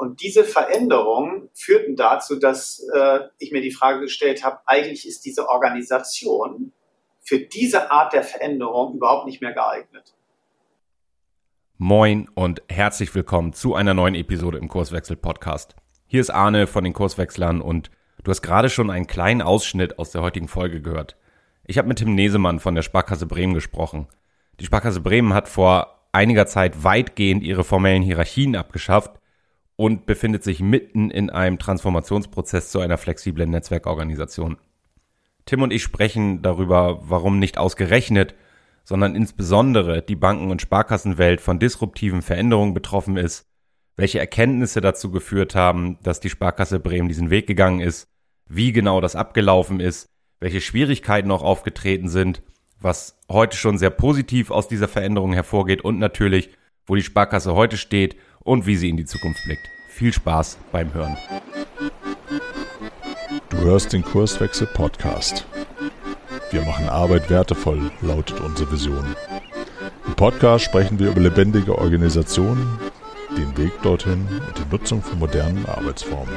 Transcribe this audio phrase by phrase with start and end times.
[0.00, 5.26] Und diese Veränderungen führten dazu, dass äh, ich mir die Frage gestellt habe, eigentlich ist
[5.26, 6.72] diese Organisation
[7.20, 10.14] für diese Art der Veränderung überhaupt nicht mehr geeignet.
[11.76, 15.76] Moin und herzlich willkommen zu einer neuen Episode im Kurswechsel Podcast.
[16.06, 17.90] Hier ist Arne von den Kurswechslern und
[18.24, 21.18] du hast gerade schon einen kleinen Ausschnitt aus der heutigen Folge gehört.
[21.66, 24.08] Ich habe mit Tim Nesemann von der Sparkasse Bremen gesprochen.
[24.60, 29.19] Die Sparkasse Bremen hat vor einiger Zeit weitgehend ihre formellen Hierarchien abgeschafft
[29.80, 34.58] und befindet sich mitten in einem Transformationsprozess zu einer flexiblen Netzwerkorganisation.
[35.46, 38.34] Tim und ich sprechen darüber, warum nicht ausgerechnet,
[38.84, 43.46] sondern insbesondere die Banken- und Sparkassenwelt von disruptiven Veränderungen betroffen ist,
[43.96, 48.06] welche Erkenntnisse dazu geführt haben, dass die Sparkasse Bremen diesen Weg gegangen ist,
[48.46, 50.10] wie genau das abgelaufen ist,
[50.40, 52.42] welche Schwierigkeiten noch aufgetreten sind,
[52.78, 56.50] was heute schon sehr positiv aus dieser Veränderung hervorgeht und natürlich,
[56.84, 59.68] wo die Sparkasse heute steht und wie sie in die Zukunft blickt.
[59.88, 61.16] Viel Spaß beim Hören.
[63.48, 65.46] Du hörst den Kurswechsel Podcast.
[66.50, 69.14] Wir machen Arbeit wertevoll, lautet unsere Vision.
[70.06, 72.78] Im Podcast sprechen wir über lebendige Organisationen,
[73.36, 76.34] den Weg dorthin und die Nutzung von modernen Arbeitsformen.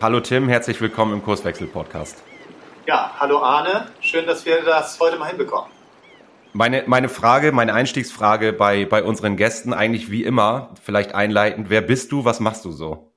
[0.00, 2.22] Hallo Tim, herzlich willkommen im Kurswechsel Podcast.
[2.86, 5.70] Ja, hallo Arne, schön, dass wir das heute mal hinbekommen.
[6.54, 11.80] Meine, meine Frage, meine Einstiegsfrage bei, bei unseren Gästen eigentlich wie immer, vielleicht einleitend, wer
[11.80, 13.12] bist du, was machst du so?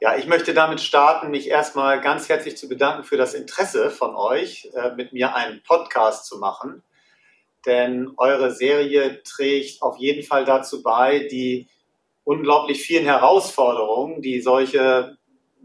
[0.00, 4.14] Ja, ich möchte damit starten, mich erstmal ganz herzlich zu bedanken für das Interesse von
[4.14, 6.84] euch, äh, mit mir einen Podcast zu machen.
[7.66, 11.68] Denn eure Serie trägt auf jeden Fall dazu bei, die
[12.22, 15.17] unglaublich vielen Herausforderungen, die solche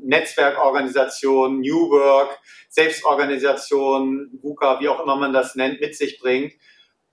[0.04, 6.54] Netzwerkorganisation, New Work, Selbstorganisation, VUCA, wie auch immer man das nennt, mit sich bringt,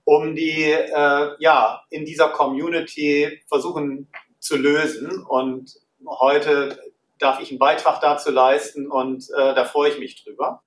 [0.03, 4.07] um die äh, ja in dieser Community versuchen
[4.39, 5.23] zu lösen.
[5.23, 5.75] Und
[6.05, 6.79] heute
[7.19, 10.63] darf ich einen Beitrag dazu leisten und äh, da freue ich mich drüber.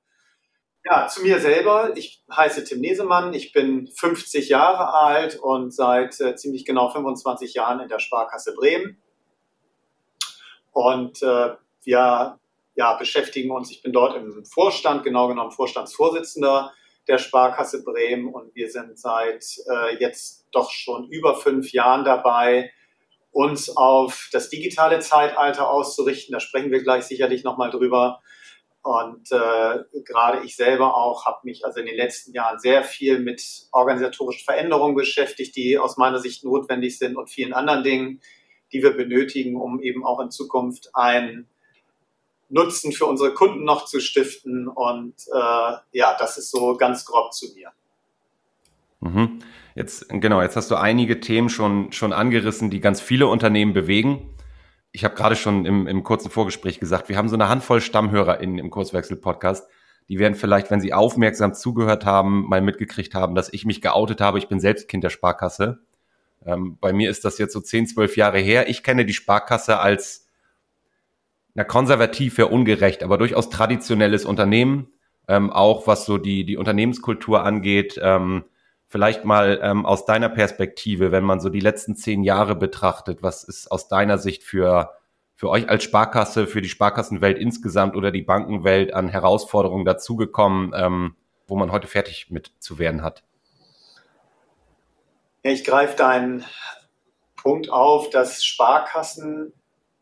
[0.84, 1.92] Ja, zu mir selber.
[1.96, 3.32] Ich heiße Tim Nesemann.
[3.32, 8.54] Ich bin 50 Jahre alt und seit äh, ziemlich genau 25 Jahren in der Sparkasse
[8.54, 9.00] Bremen.
[10.72, 11.54] Und äh,
[11.86, 12.38] wir
[12.76, 16.72] ja, beschäftigen uns, ich bin dort im Vorstand, genau genommen Vorstandsvorsitzender
[17.06, 22.72] der Sparkasse Bremen und wir sind seit äh, jetzt doch schon über fünf Jahren dabei,
[23.30, 26.32] uns auf das digitale Zeitalter auszurichten.
[26.32, 28.20] Da sprechen wir gleich sicherlich nochmal drüber.
[28.82, 33.18] Und äh, gerade ich selber auch habe mich also in den letzten Jahren sehr viel
[33.18, 38.20] mit organisatorischen Veränderungen beschäftigt, die aus meiner Sicht notwendig sind und vielen anderen Dingen,
[38.72, 41.48] die wir benötigen, um eben auch in Zukunft ein
[42.54, 44.68] Nutzen für unsere Kunden noch zu stiften.
[44.68, 47.70] Und äh, ja, das ist so ganz grob zu mir.
[49.00, 49.40] Mhm.
[49.74, 54.30] Jetzt, genau, jetzt hast du einige Themen schon, schon angerissen, die ganz viele Unternehmen bewegen.
[54.92, 58.58] Ich habe gerade schon im, im kurzen Vorgespräch gesagt, wir haben so eine Handvoll StammhörerInnen
[58.58, 59.68] im Kurswechsel-Podcast.
[60.08, 64.20] Die werden vielleicht, wenn sie aufmerksam zugehört haben, mal mitgekriegt haben, dass ich mich geoutet
[64.20, 64.38] habe.
[64.38, 65.80] Ich bin selbst Kind der Sparkasse.
[66.46, 68.68] Ähm, bei mir ist das jetzt so 10, 12 Jahre her.
[68.68, 70.23] Ich kenne die Sparkasse als
[71.54, 74.88] na, konservativ wäre ungerecht, aber durchaus traditionelles Unternehmen,
[75.28, 77.98] ähm, auch was so die, die Unternehmenskultur angeht.
[78.02, 78.44] Ähm,
[78.88, 83.44] vielleicht mal ähm, aus deiner Perspektive, wenn man so die letzten zehn Jahre betrachtet, was
[83.44, 84.90] ist aus deiner Sicht für,
[85.34, 91.16] für euch als Sparkasse, für die Sparkassenwelt insgesamt oder die Bankenwelt an Herausforderungen dazugekommen, ähm,
[91.46, 93.22] wo man heute fertig mit zu werden hat?
[95.44, 96.44] Ja, ich greife deinen
[97.36, 99.52] Punkt auf, dass Sparkassen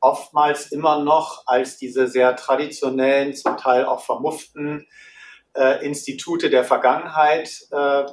[0.02, 4.86] oftmals immer noch als diese sehr traditionellen, zum Teil auch vermufften
[5.54, 8.04] äh, Institute der Vergangenheit äh,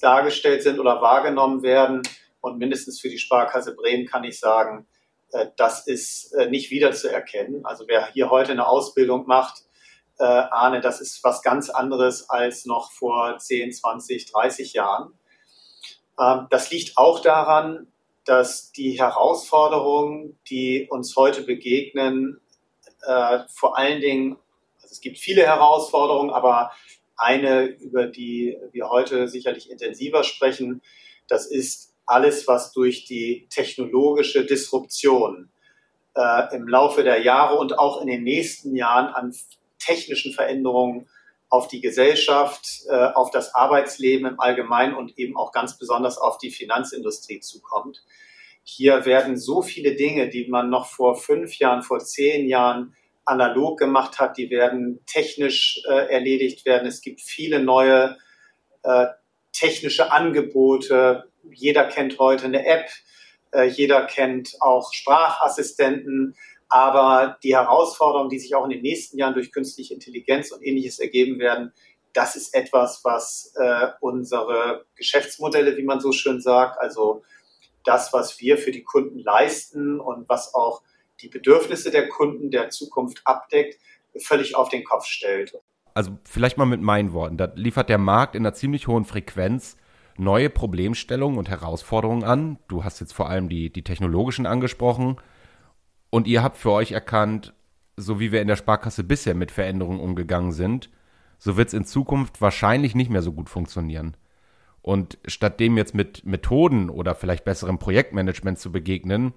[0.00, 2.02] dargestellt sind oder wahrgenommen werden.
[2.40, 4.86] Und mindestens für die Sparkasse Bremen kann ich sagen,
[5.32, 7.64] äh, das ist äh, nicht wiederzuerkennen.
[7.64, 9.62] Also wer hier heute eine Ausbildung macht,
[10.18, 15.12] äh, ahne, das ist was ganz anderes als noch vor 10, 20, 30 Jahren.
[16.18, 17.92] Ähm, das liegt auch daran,
[18.28, 22.38] dass die Herausforderungen, die uns heute begegnen,
[23.06, 24.36] äh, vor allen Dingen,
[24.82, 26.70] also es gibt viele Herausforderungen, aber
[27.16, 30.82] eine, über die wir heute sicherlich intensiver sprechen,
[31.26, 35.50] das ist alles, was durch die technologische Disruption
[36.14, 39.34] äh, im Laufe der Jahre und auch in den nächsten Jahren an
[39.78, 41.08] technischen Veränderungen
[41.50, 46.38] auf die Gesellschaft, äh, auf das Arbeitsleben im Allgemeinen und eben auch ganz besonders auf
[46.38, 48.04] die Finanzindustrie zukommt.
[48.62, 53.78] Hier werden so viele Dinge, die man noch vor fünf Jahren, vor zehn Jahren analog
[53.78, 56.86] gemacht hat, die werden technisch äh, erledigt werden.
[56.86, 58.16] Es gibt viele neue
[58.82, 59.06] äh,
[59.52, 61.30] technische Angebote.
[61.50, 62.88] Jeder kennt heute eine App,
[63.74, 66.36] jeder kennt auch Sprachassistenten.
[66.68, 70.98] Aber die Herausforderungen, die sich auch in den nächsten Jahren durch künstliche Intelligenz und ähnliches
[70.98, 71.72] ergeben werden,
[72.12, 77.22] das ist etwas, was äh, unsere Geschäftsmodelle, wie man so schön sagt, also
[77.84, 80.82] das, was wir für die Kunden leisten und was auch
[81.20, 83.78] die Bedürfnisse der Kunden der Zukunft abdeckt,
[84.20, 85.58] völlig auf den Kopf stellt.
[85.94, 89.76] Also vielleicht mal mit meinen Worten, da liefert der Markt in einer ziemlich hohen Frequenz
[90.16, 92.58] neue Problemstellungen und Herausforderungen an.
[92.68, 95.16] Du hast jetzt vor allem die, die technologischen angesprochen.
[96.10, 97.52] Und ihr habt für euch erkannt,
[97.96, 100.90] so wie wir in der Sparkasse bisher mit Veränderungen umgegangen sind,
[101.38, 104.16] so wird es in Zukunft wahrscheinlich nicht mehr so gut funktionieren.
[104.82, 109.34] Und statt dem jetzt mit Methoden oder vielleicht besserem Projektmanagement zu begegnen,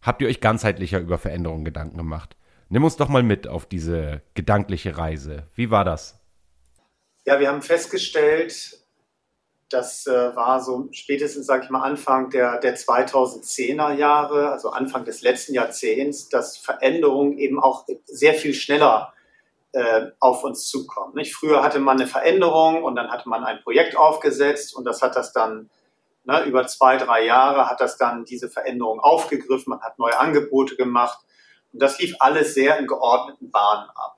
[0.00, 2.36] habt ihr euch ganzheitlicher über Veränderungen Gedanken gemacht.
[2.68, 5.48] Nimm uns doch mal mit auf diese gedankliche Reise.
[5.54, 6.20] Wie war das?
[7.24, 8.81] Ja, wir haben festgestellt,
[9.72, 15.04] das äh, war so spätestens, sage ich mal, Anfang der, der 2010er Jahre, also Anfang
[15.04, 19.12] des letzten Jahrzehnts, dass Veränderungen eben auch sehr viel schneller
[19.72, 21.14] äh, auf uns zukommen.
[21.14, 21.34] Nicht?
[21.34, 25.16] Früher hatte man eine Veränderung und dann hatte man ein Projekt aufgesetzt und das hat
[25.16, 25.70] das dann
[26.24, 30.76] ne, über zwei, drei Jahre hat das dann diese Veränderung aufgegriffen, man hat neue Angebote
[30.76, 31.18] gemacht
[31.72, 34.16] und das lief alles sehr in geordneten Bahnen ab.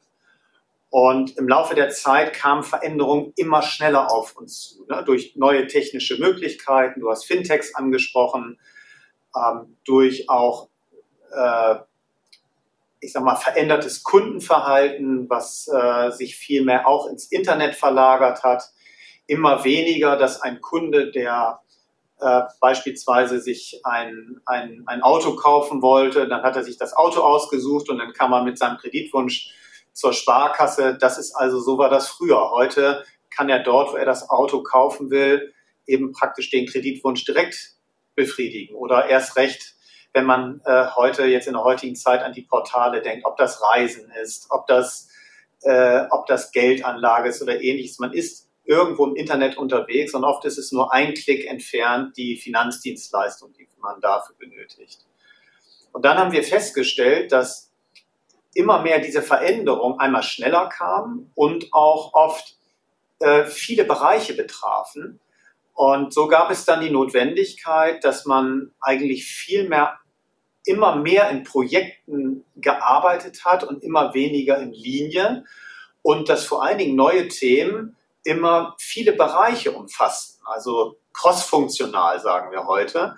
[0.95, 5.03] Und im Laufe der Zeit kamen Veränderungen immer schneller auf uns zu, ne?
[5.05, 7.01] durch neue technische Möglichkeiten.
[7.01, 8.61] Du hast Fintechs angesprochen,
[9.37, 10.69] ähm, durch auch,
[11.33, 11.75] äh,
[13.01, 18.63] ich sag mal, verändertes Kundenverhalten, was äh, sich viel mehr auch ins Internet verlagert hat.
[19.27, 21.59] Immer weniger, dass ein Kunde, der
[22.21, 27.21] äh, beispielsweise sich ein, ein, ein Auto kaufen wollte, dann hat er sich das Auto
[27.23, 29.53] ausgesucht und dann kam er mit seinem Kreditwunsch
[29.95, 30.99] zur Sparkasse.
[31.01, 32.51] Das ist also, so war das früher.
[32.51, 35.55] Heute kann er dort, wo er das Auto kaufen will,
[35.87, 37.77] eben praktisch den Kreditwunsch direkt
[38.15, 39.75] befriedigen oder erst recht,
[40.13, 43.61] wenn man äh, heute jetzt in der heutigen Zeit an die Portale denkt, ob das
[43.63, 45.09] Reisen ist, ob das,
[45.63, 47.99] äh, ob das Geldanlage ist oder ähnliches.
[47.99, 52.37] Man ist irgendwo im Internet unterwegs und oft ist es nur ein Klick entfernt die
[52.37, 55.05] Finanzdienstleistung, die man dafür benötigt.
[55.93, 57.74] Und dann haben wir festgestellt, dass
[58.55, 62.57] immer mehr diese Veränderung einmal schneller kam und auch oft
[63.19, 65.21] äh, viele Bereiche betrafen.
[65.75, 69.99] Und so gab es dann die Notwendigkeit, dass man eigentlich viel mehr,
[70.65, 75.47] immer mehr in Projekten gearbeitet hat und immer weniger in Linien
[76.03, 82.67] und dass vor allen Dingen neue Themen immer viele Bereiche umfassten, also crossfunktional sagen wir
[82.67, 83.17] heute.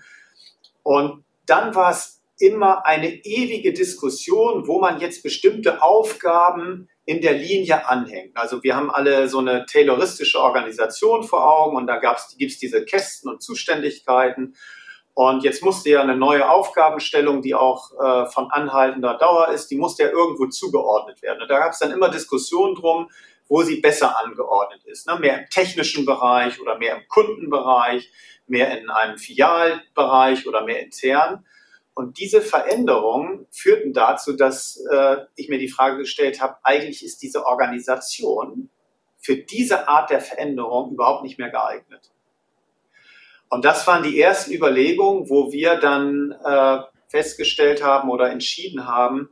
[0.82, 7.34] Und dann war es immer eine ewige Diskussion, wo man jetzt bestimmte Aufgaben in der
[7.34, 8.36] Linie anhängt.
[8.36, 12.84] Also wir haben alle so eine tayloristische Organisation vor Augen und da gibt es diese
[12.84, 14.56] Kästen und Zuständigkeiten.
[15.14, 19.78] Und jetzt musste ja eine neue Aufgabenstellung, die auch äh, von anhaltender Dauer ist, die
[19.78, 21.40] musste ja irgendwo zugeordnet werden.
[21.40, 23.08] Und da gab es dann immer Diskussionen drum,
[23.48, 25.06] wo sie besser angeordnet ist.
[25.06, 25.18] Ne?
[25.18, 28.10] Mehr im technischen Bereich oder mehr im Kundenbereich,
[28.46, 31.46] mehr in einem Filialbereich oder mehr intern.
[31.96, 37.22] Und diese Veränderungen führten dazu, dass äh, ich mir die Frage gestellt habe, eigentlich ist
[37.22, 38.69] diese Organisation
[39.16, 42.12] für diese Art der Veränderung überhaupt nicht mehr geeignet.
[43.48, 49.30] Und das waren die ersten Überlegungen, wo wir dann äh, festgestellt haben oder entschieden haben,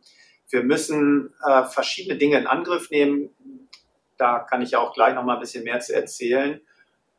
[0.48, 3.28] wir müssen äh, verschiedene Dinge in Angriff nehmen.
[4.16, 6.62] Da kann ich auch gleich noch mal ein bisschen mehr zu erzählen,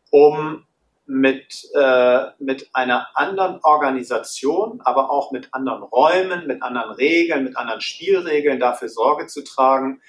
[0.10, 0.66] um
[1.08, 7.58] mit, äh, mit einer anderen Organisation, aber auch mit anderen Räumen, mit anderen Regeln, mit
[7.58, 10.02] anderen Spielregeln dafür Sorge zu tragen,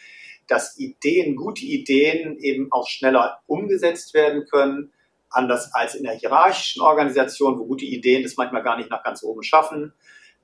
[0.46, 4.92] dass Ideen, gute Ideen eben auch schneller umgesetzt werden können,
[5.28, 9.22] anders als in der hierarchischen Organisation, wo gute Ideen es manchmal gar nicht nach ganz
[9.22, 9.92] oben schaffen.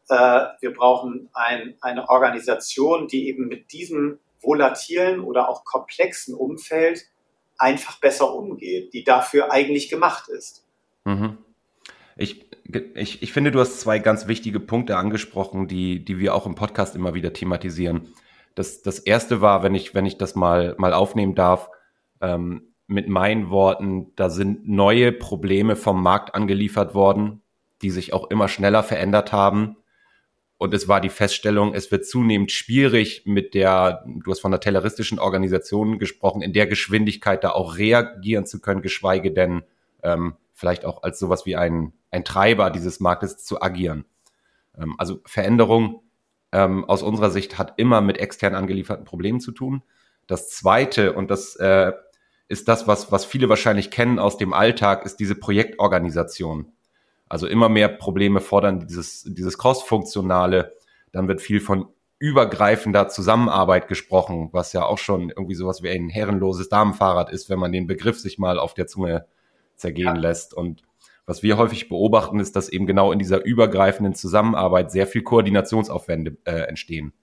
[0.08, 7.06] Äh, wir brauchen ein, eine Organisation, die eben mit diesem volatilen oder auch komplexen Umfeld
[7.62, 10.66] einfach besser umgeht, die dafür eigentlich gemacht ist.
[11.04, 11.38] Mhm.
[12.16, 12.46] Ich,
[12.94, 16.54] ich, ich finde, du hast zwei ganz wichtige Punkte angesprochen, die, die wir auch im
[16.54, 18.08] Podcast immer wieder thematisieren.
[18.54, 21.70] Das, das erste war, wenn ich, wenn ich das mal, mal aufnehmen darf,
[22.20, 27.40] ähm, mit meinen Worten, da sind neue Probleme vom Markt angeliefert worden,
[27.80, 29.76] die sich auch immer schneller verändert haben.
[30.62, 34.60] Und es war die Feststellung, es wird zunehmend schwierig mit der, du hast von der
[34.60, 39.64] telleristischen Organisation gesprochen, in der Geschwindigkeit da auch reagieren zu können, geschweige denn
[40.04, 44.04] ähm, vielleicht auch als sowas wie ein, ein Treiber dieses Marktes zu agieren.
[44.78, 46.04] Ähm, also Veränderung
[46.52, 49.82] ähm, aus unserer Sicht hat immer mit extern angelieferten Problemen zu tun.
[50.28, 51.90] Das Zweite, und das äh,
[52.46, 56.71] ist das, was, was viele wahrscheinlich kennen aus dem Alltag, ist diese Projektorganisation.
[57.32, 60.76] Also immer mehr Probleme fordern dieses, dieses Cross-Funktionale.
[61.12, 61.86] Dann wird viel von
[62.18, 67.58] übergreifender Zusammenarbeit gesprochen, was ja auch schon irgendwie sowas wie ein herrenloses Damenfahrrad ist, wenn
[67.58, 69.24] man den Begriff sich mal auf der Zunge
[69.76, 70.20] zergehen ja.
[70.20, 70.52] lässt.
[70.52, 70.82] Und
[71.24, 76.36] was wir häufig beobachten, ist, dass eben genau in dieser übergreifenden Zusammenarbeit sehr viel Koordinationsaufwände
[76.44, 77.14] äh, entstehen.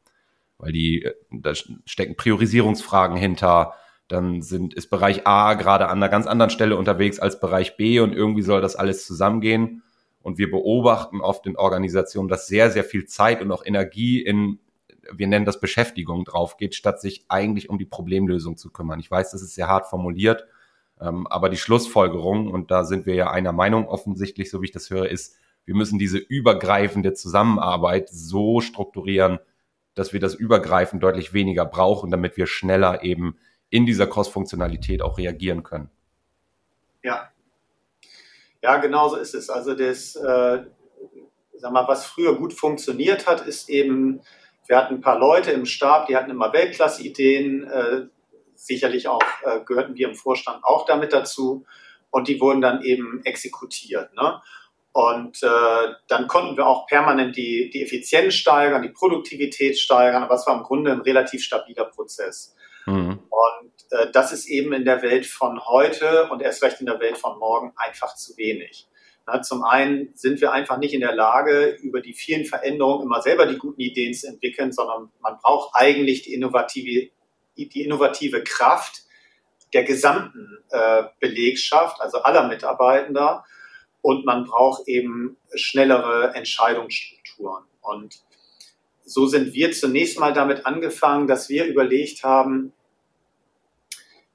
[0.57, 3.75] Weil die, äh, da stecken Priorisierungsfragen hinter,
[4.07, 7.99] dann sind, ist Bereich A gerade an einer ganz anderen Stelle unterwegs als Bereich B
[7.99, 9.83] und irgendwie soll das alles zusammengehen.
[10.21, 14.59] Und wir beobachten oft in Organisationen, dass sehr, sehr viel Zeit und auch Energie in
[15.11, 18.99] wir nennen das Beschäftigung drauf geht, statt sich eigentlich um die Problemlösung zu kümmern.
[18.99, 20.45] Ich weiß, das ist sehr hart formuliert,
[20.99, 24.71] ähm, aber die Schlussfolgerung, und da sind wir ja einer Meinung offensichtlich, so wie ich
[24.71, 25.35] das höre, ist,
[25.65, 29.39] wir müssen diese übergreifende Zusammenarbeit so strukturieren,
[29.93, 33.37] dass wir das Übergreifen deutlich weniger brauchen, damit wir schneller eben
[33.69, 35.89] in dieser Cross-Funktionalität auch reagieren können.
[37.03, 37.29] Ja.
[38.61, 39.49] Ja, genau so ist es.
[39.49, 40.63] Also das, äh,
[41.53, 44.21] sag mal, was früher gut funktioniert hat, ist eben
[44.69, 47.63] wir hatten ein paar Leute im Stab, die hatten immer Weltklasse-Ideen.
[47.63, 48.01] Äh,
[48.53, 51.65] sicherlich auch äh, gehörten wir im Vorstand auch damit dazu.
[52.11, 54.13] Und die wurden dann eben exekutiert.
[54.13, 54.39] Ne?
[54.91, 60.21] Und äh, dann konnten wir auch permanent die, die Effizienz steigern, die Produktivität steigern.
[60.21, 62.55] Aber es war im Grunde ein relativ stabiler Prozess.
[62.85, 63.19] Mhm.
[63.39, 66.99] Und äh, das ist eben in der Welt von heute und erst recht in der
[66.99, 68.87] Welt von morgen einfach zu wenig.
[69.43, 73.45] Zum einen sind wir einfach nicht in der Lage, über die vielen Veränderungen immer selber
[73.45, 77.11] die guten Ideen zu entwickeln, sondern man braucht eigentlich die innovative,
[77.55, 79.03] die innovative Kraft
[79.73, 83.45] der gesamten äh, Belegschaft, also aller Mitarbeitender.
[84.01, 87.65] Und man braucht eben schnellere Entscheidungsstrukturen.
[87.81, 88.21] Und
[89.03, 92.73] so sind wir zunächst mal damit angefangen, dass wir überlegt haben,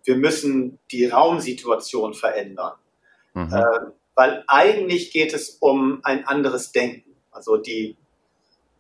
[0.05, 2.75] wir müssen die Raumsituation verändern.
[3.35, 3.53] Mhm.
[3.53, 7.17] Äh, weil eigentlich geht es um ein anderes Denken.
[7.31, 7.97] Also die,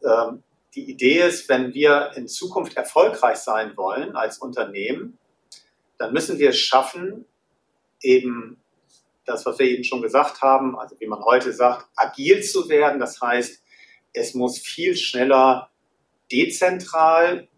[0.04, 0.43] ähm,
[0.75, 5.19] die Idee ist, wenn wir in Zukunft erfolgreich sein wollen als Unternehmen,
[5.99, 7.25] dann müssen wir es schaffen,
[8.00, 8.61] eben
[9.25, 13.00] das, was wir eben schon gesagt haben, also wie man heute sagt, agil zu werden.
[13.00, 13.62] Das heißt,
[14.12, 15.71] es muss viel schneller
[16.31, 17.49] dezentral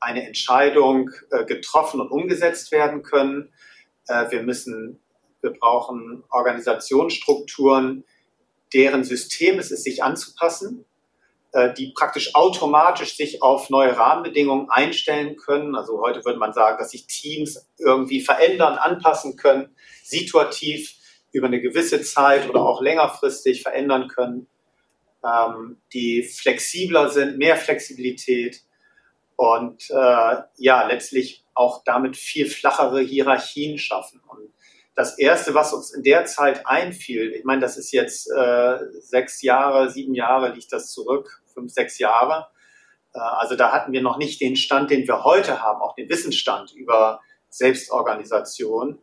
[0.00, 3.52] eine Entscheidung äh, getroffen und umgesetzt werden können.
[4.08, 5.00] Äh, wir müssen
[5.46, 8.04] wir brauchen Organisationsstrukturen,
[8.74, 10.84] deren System es ist, sich anzupassen,
[11.52, 15.76] äh, die praktisch automatisch sich auf neue Rahmenbedingungen einstellen können.
[15.76, 20.96] Also heute würde man sagen, dass sich Teams irgendwie verändern, anpassen können, situativ
[21.32, 24.48] über eine gewisse Zeit oder auch längerfristig verändern können,
[25.24, 28.62] ähm, die flexibler sind, mehr Flexibilität
[29.36, 34.20] und äh, ja, letztlich auch damit viel flachere Hierarchien schaffen.
[34.26, 34.52] Und
[34.94, 39.42] das Erste, was uns in der Zeit einfiel, ich meine, das ist jetzt äh, sechs
[39.42, 42.48] Jahre, sieben Jahre liegt das zurück, fünf, sechs Jahre.
[43.12, 46.08] Äh, also da hatten wir noch nicht den Stand, den wir heute haben, auch den
[46.08, 48.98] Wissensstand über Selbstorganisation.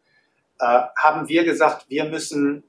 [0.59, 2.63] Äh, haben wir gesagt, wir müssen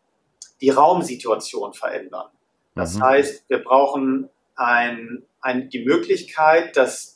[0.61, 2.29] die Raumsituation verändern.
[2.75, 3.05] Das mhm.
[3.05, 7.14] heißt, wir brauchen ein, ein, die Möglichkeit, dass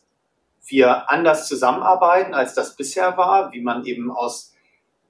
[0.68, 4.54] wir anders zusammenarbeiten, als das bisher war, wie man eben aus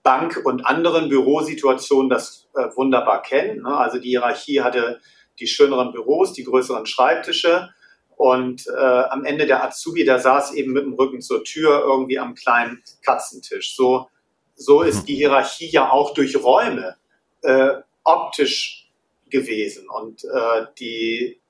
[0.02, 3.62] Bank- und anderen Bürosituationen das äh, wunderbar kennen.
[3.62, 3.76] Ne?
[3.76, 5.00] Also die Hierarchie hatte
[5.38, 7.70] die schöneren Büros, die größeren Schreibtische
[8.18, 12.18] und äh, am Ende der Azubi, der saß eben mit dem Rücken zur Tür irgendwie
[12.18, 13.76] am kleinen Katzentisch.
[13.76, 14.08] So,
[14.56, 16.96] so ist die Hierarchie ja auch durch Räume
[17.42, 18.90] äh, optisch
[19.30, 19.88] gewesen.
[19.88, 21.40] Und äh, die,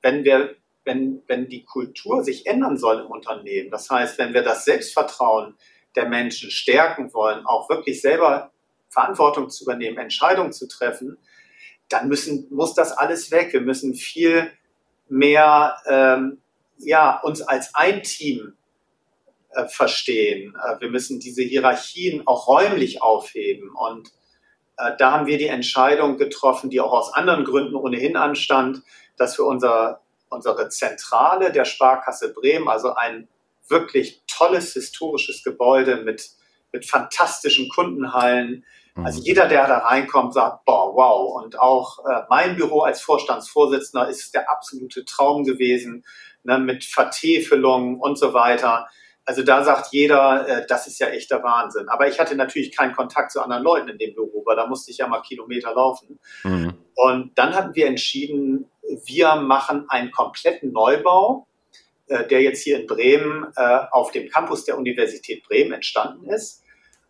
[0.00, 4.42] wenn wir, wenn, wenn die Kultur sich ändern soll im Unternehmen, das heißt, wenn wir
[4.42, 5.56] das Selbstvertrauen
[5.96, 8.52] der Menschen stärken wollen, auch wirklich selber
[8.88, 11.18] Verantwortung zu übernehmen, Entscheidungen zu treffen,
[11.88, 13.52] dann müssen, muss das alles weg.
[13.52, 14.50] Wir müssen viel
[15.08, 16.40] mehr ähm,
[16.78, 18.54] ja, uns als ein Team
[19.50, 20.54] äh, verstehen.
[20.56, 23.70] Äh, wir müssen diese Hierarchien auch räumlich aufheben.
[23.70, 24.08] Und
[24.78, 28.82] äh, da haben wir die Entscheidung getroffen, die auch aus anderen Gründen ohnehin anstand,
[29.16, 30.00] dass wir unser,
[30.34, 33.28] unsere Zentrale der Sparkasse Bremen, also ein
[33.68, 36.30] wirklich tolles historisches Gebäude mit,
[36.72, 38.64] mit fantastischen Kundenhallen.
[38.94, 39.06] Mhm.
[39.06, 41.42] Also jeder, der da reinkommt, sagt, boah, wow.
[41.42, 46.04] Und auch äh, mein Büro als Vorstandsvorsitzender ist der absolute Traum gewesen,
[46.42, 48.86] ne, mit Vertäfelung und so weiter.
[49.26, 51.88] Also da sagt jeder, äh, das ist ja echter Wahnsinn.
[51.88, 54.90] Aber ich hatte natürlich keinen Kontakt zu anderen Leuten in dem Büro, weil da musste
[54.90, 56.18] ich ja mal Kilometer laufen.
[56.42, 56.74] Mhm.
[56.94, 58.70] Und dann hatten wir entschieden,
[59.04, 61.46] wir machen einen kompletten Neubau
[62.06, 66.62] äh, der jetzt hier in Bremen äh, auf dem Campus der Universität Bremen entstanden ist.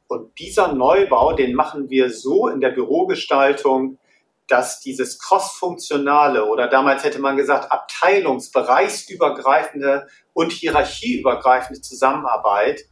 [0.07, 3.99] Und dieser Neubau, den machen wir so in der Bürogestaltung,
[4.47, 12.83] dass dieses crossfunktionale oder damals hätte man gesagt abteilungsbereichsübergreifende und hierarchieübergreifende Zusammenarbeit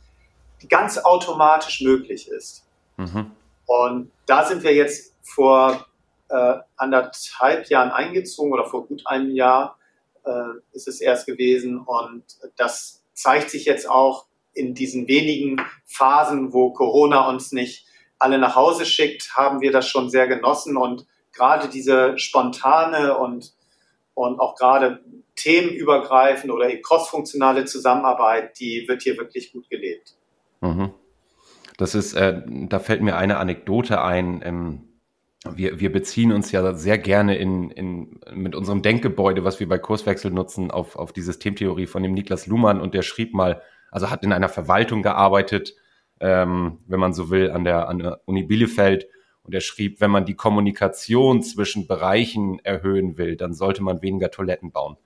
[0.69, 2.67] ganz automatisch möglich ist.
[2.97, 3.31] Mhm.
[3.67, 5.87] Und da sind wir jetzt vor
[6.33, 9.79] äh, anderthalb Jahren eingezogen oder vor gut einem Jahr
[10.25, 10.31] äh,
[10.73, 11.79] ist es erst gewesen.
[11.79, 12.25] Und
[12.57, 17.87] das zeigt sich jetzt auch in diesen wenigen Phasen, wo Corona uns nicht
[18.19, 23.53] alle nach Hause schickt, haben wir das schon sehr genossen und gerade diese spontane und,
[24.15, 25.03] und auch gerade
[25.35, 30.15] themenübergreifende oder crossfunktionale Zusammenarbeit, die wird hier wirklich gut gelebt.
[30.61, 30.93] Mhm.
[31.79, 34.41] Das ist, äh, da fällt mir eine Anekdote ein.
[34.45, 34.92] Ähm,
[35.51, 39.79] wir, wir beziehen uns ja sehr gerne in, in, mit unserem Denkgebäude, was wir bei
[39.79, 44.11] Kurswechsel nutzen, auf, auf die Systemtheorie von dem Niklas Luhmann und der schrieb mal, also
[44.11, 45.75] hat in einer Verwaltung gearbeitet,
[46.21, 49.09] ähm, wenn man so will, an der, an der Uni Bielefeld.
[49.43, 54.31] Und er schrieb, wenn man die Kommunikation zwischen Bereichen erhöhen will, dann sollte man weniger
[54.31, 54.97] Toiletten bauen.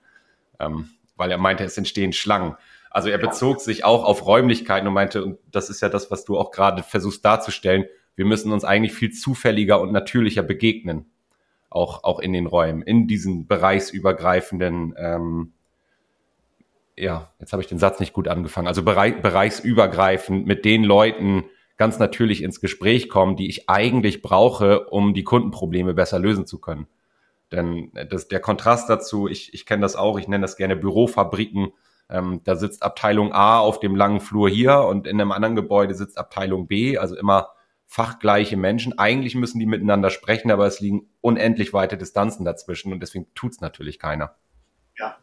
[0.59, 2.55] Ähm, weil er meinte, es entstehen Schlangen.
[2.91, 6.25] Also er bezog sich auch auf Räumlichkeiten und meinte, und das ist ja das, was
[6.25, 7.85] du auch gerade versuchst darzustellen,
[8.17, 11.05] wir müssen uns eigentlich viel zufälliger und natürlicher begegnen.
[11.69, 15.53] Auch, auch in den Räumen, in diesen bereichsübergreifenden ähm,
[16.97, 21.45] ja, jetzt habe ich den Satz nicht gut angefangen, also bereich, bereichsübergreifend mit den Leuten
[21.77, 26.59] ganz natürlich ins Gespräch kommen, die ich eigentlich brauche, um die Kundenprobleme besser lösen zu
[26.59, 26.87] können.
[27.51, 31.71] Denn das, der Kontrast dazu, ich, ich kenne das auch, ich nenne das gerne Bürofabriken.
[32.09, 35.93] Ähm, da sitzt Abteilung A auf dem langen Flur hier und in einem anderen Gebäude
[35.93, 37.49] sitzt Abteilung B, also immer
[37.87, 38.99] fachgleiche Menschen.
[38.99, 43.61] Eigentlich müssen die miteinander sprechen, aber es liegen unendlich weite Distanzen dazwischen und deswegen tut's
[43.61, 44.35] natürlich keiner.
[44.97, 45.17] Ja,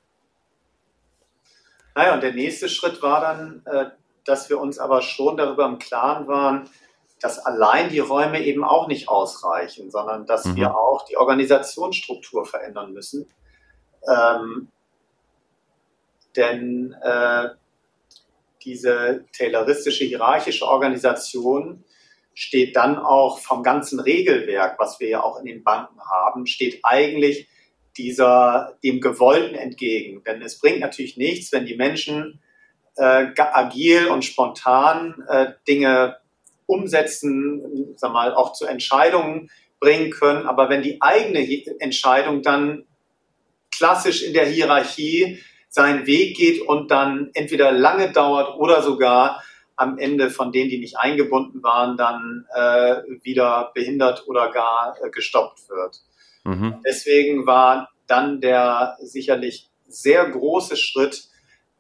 [1.95, 3.91] naja, und der nächste Schritt war dann, äh,
[4.25, 6.69] dass wir uns aber schon darüber im Klaren waren,
[7.21, 10.57] dass allein die Räume eben auch nicht ausreichen, sondern dass mhm.
[10.57, 13.27] wir auch die Organisationsstruktur verändern müssen.
[14.09, 14.69] Ähm,
[16.37, 17.51] denn äh,
[18.65, 21.85] diese tayloristische hierarchische Organisation
[22.35, 26.81] steht dann auch vom ganzen Regelwerk, was wir ja auch in den Banken haben, steht
[26.83, 27.49] eigentlich
[27.97, 30.23] dieser, dem Gewollten entgegen.
[30.25, 32.41] Denn es bringt natürlich nichts, wenn die Menschen
[32.97, 36.17] äh, agil und spontan äh, Dinge
[36.67, 40.47] umsetzen, sag mal, auch zu Entscheidungen bringen können.
[40.47, 41.47] Aber wenn die eigene
[41.79, 42.87] Entscheidung dann
[43.77, 49.43] klassisch in der Hierarchie seinen Weg geht und dann entweder lange dauert oder sogar
[49.77, 55.11] am Ende von denen, die nicht eingebunden waren, dann äh, wieder behindert oder gar äh,
[55.11, 56.01] gestoppt wird.
[56.45, 56.81] Mhm.
[56.87, 61.29] Deswegen war dann der sicherlich sehr große Schritt,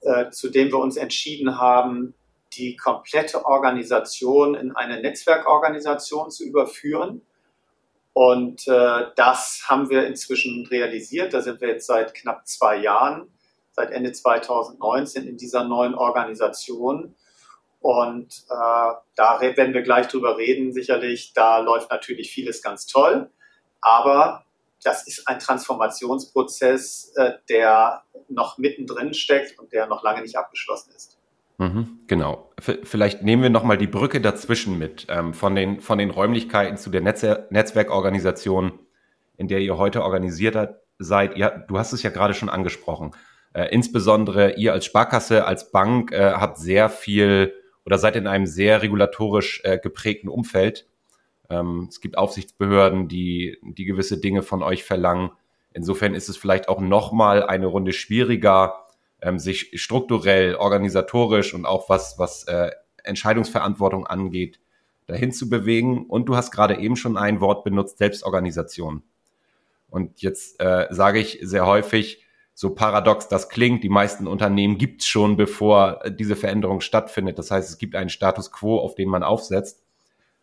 [0.00, 2.14] äh, zu dem wir uns entschieden haben,
[2.52, 7.22] die komplette Organisation in eine Netzwerkorganisation zu überführen.
[8.12, 11.34] Und äh, das haben wir inzwischen realisiert.
[11.34, 13.28] Da sind wir jetzt seit knapp zwei Jahren,
[13.72, 17.16] seit Ende 2019 in dieser neuen Organisation.
[17.84, 21.34] Und äh, da werden wir gleich drüber reden, sicherlich.
[21.34, 23.28] Da läuft natürlich vieles ganz toll.
[23.82, 24.46] Aber
[24.82, 30.94] das ist ein Transformationsprozess, äh, der noch mittendrin steckt und der noch lange nicht abgeschlossen
[30.96, 31.18] ist.
[31.58, 32.50] Mhm, genau.
[32.58, 36.78] V vielleicht nehmen wir nochmal die Brücke dazwischen mit, ähm, von, den, von den Räumlichkeiten
[36.78, 38.78] zu der Netz Netzwerkorganisation,
[39.36, 41.36] in der ihr heute organisiert seid.
[41.36, 43.14] Ihr, du hast es ja gerade schon angesprochen.
[43.52, 47.52] Äh, insbesondere ihr als Sparkasse, als Bank äh, habt sehr viel
[47.84, 50.86] oder seid in einem sehr regulatorisch äh, geprägten Umfeld.
[51.50, 55.30] Ähm, es gibt Aufsichtsbehörden, die, die gewisse Dinge von euch verlangen.
[55.72, 58.86] Insofern ist es vielleicht auch nochmal eine Runde schwieriger,
[59.20, 62.70] ähm, sich strukturell, organisatorisch und auch was, was äh,
[63.02, 64.60] Entscheidungsverantwortung angeht,
[65.06, 66.06] dahin zu bewegen.
[66.06, 69.02] Und du hast gerade eben schon ein Wort benutzt, Selbstorganisation.
[69.90, 72.23] Und jetzt äh, sage ich sehr häufig,
[72.54, 77.38] so paradox das klingt, die meisten Unternehmen gibt es schon, bevor diese Veränderung stattfindet.
[77.38, 79.84] Das heißt, es gibt einen Status quo, auf den man aufsetzt.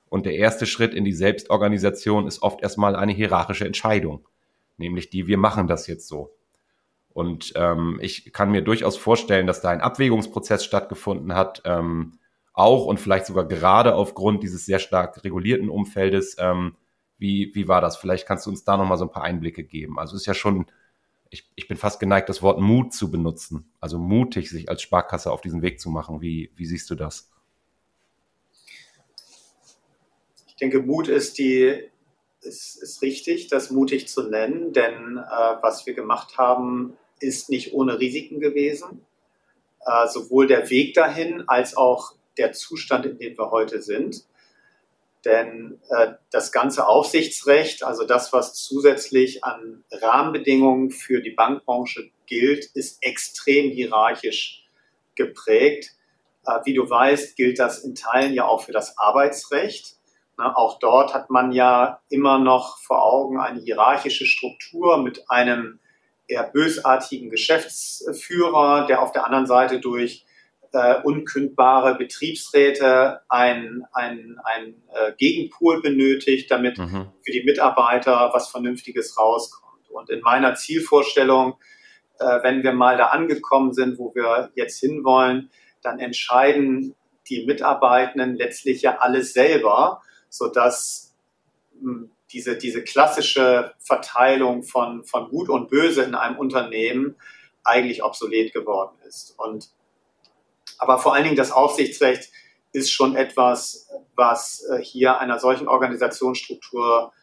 [0.10, 4.28] Und der erste Schritt in die Selbstorganisation ist oft erstmal eine hierarchische Entscheidung,
[4.76, 6.36] nämlich die, wir machen das jetzt so.
[7.14, 12.20] Und ähm, ich kann mir durchaus vorstellen, dass da ein Abwägungsprozess stattgefunden hat, ähm,
[12.54, 16.36] auch und vielleicht sogar gerade aufgrund dieses sehr stark regulierten Umfeldes.
[16.40, 16.76] Ähm,
[17.18, 17.96] wie, wie war das?
[17.96, 19.98] Vielleicht kannst du uns da nochmal so ein paar Einblicke geben.
[19.98, 20.66] Also es ist ja schon,
[21.32, 23.72] ich, ich bin fast geneigt, das Wort Mut zu benutzen.
[23.80, 26.22] Also mutig, sich als Sparkasse auf diesen Weg zu machen.
[26.22, 27.32] Wie, wie siehst du das?
[30.62, 31.90] denke, Mut ist die,
[32.42, 37.74] ist, ist richtig, das mutig zu nennen, denn äh, was wir gemacht haben, ist nicht
[37.74, 39.02] ohne Risiken gewesen.
[39.86, 44.24] Äh, sowohl der Weg dahin als auch der Zustand, in dem wir heute sind.
[45.26, 52.66] Denn äh, das ganze Aufsichtsrecht, also das, was zusätzlich an Rahmenbedingungen für die Bankbranche gilt,
[52.74, 54.66] ist extrem hierarchisch
[55.16, 55.92] geprägt.
[56.46, 59.98] Äh, wie du weißt, gilt das in Teilen ja auch für das Arbeitsrecht.
[60.38, 65.80] Na, auch dort hat man ja immer noch vor Augen eine hierarchische Struktur mit einem
[66.28, 70.26] eher bösartigen Geschäftsführer, der auf der anderen Seite durch
[70.74, 77.08] äh, unkündbare Betriebsräte ein, ein, ein äh, Gegenpol benötigt, damit mhm.
[77.24, 79.90] für die Mitarbeiter was Vernünftiges rauskommt.
[79.90, 81.56] Und in meiner Zielvorstellung,
[82.20, 85.50] äh, wenn wir mal da angekommen sind, wo wir jetzt hinwollen,
[85.82, 86.96] dann entscheiden
[87.28, 91.16] die Mitarbeitenden letztlich ja alles selber, sodass
[91.82, 97.18] mh, hm, diese, diese klassische Verteilung von, von Gut und Böse in einem Unternehmen
[97.66, 99.36] eigentlich obsolet geworden ist.
[99.38, 99.70] Und
[100.82, 102.32] aber vor allen Dingen das Aufsichtsrecht
[102.74, 107.14] ist schon etwas, was äh, hier einer solchen Organisationsstruktur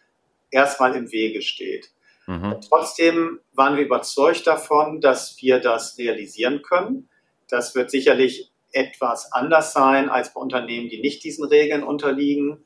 [0.51, 1.91] erstmal im Wege steht.
[2.27, 2.61] Mhm.
[2.69, 7.09] Trotzdem waren wir überzeugt davon, dass wir das realisieren können.
[7.49, 12.65] Das wird sicherlich etwas anders sein als bei Unternehmen, die nicht diesen Regeln unterliegen.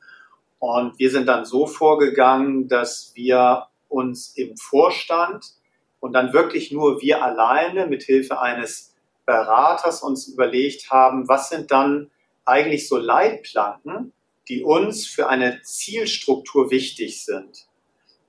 [0.59, 5.53] Und wir sind dann so vorgegangen, dass wir uns im Vorstand
[5.99, 8.92] und dann wirklich nur wir alleine mit Hilfe eines
[9.25, 12.11] Beraters uns überlegt haben, was sind dann
[12.45, 14.13] eigentlich so Leitplanken,
[14.49, 17.67] die uns für eine Zielstruktur wichtig sind.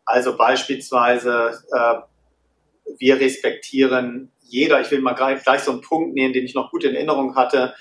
[0.04, 6.32] Also beispielsweise, äh, wir respektieren jeder, ich will mal gleich, gleich so einen Punkt nehmen,
[6.32, 7.74] den ich noch gut in Erinnerung hatte,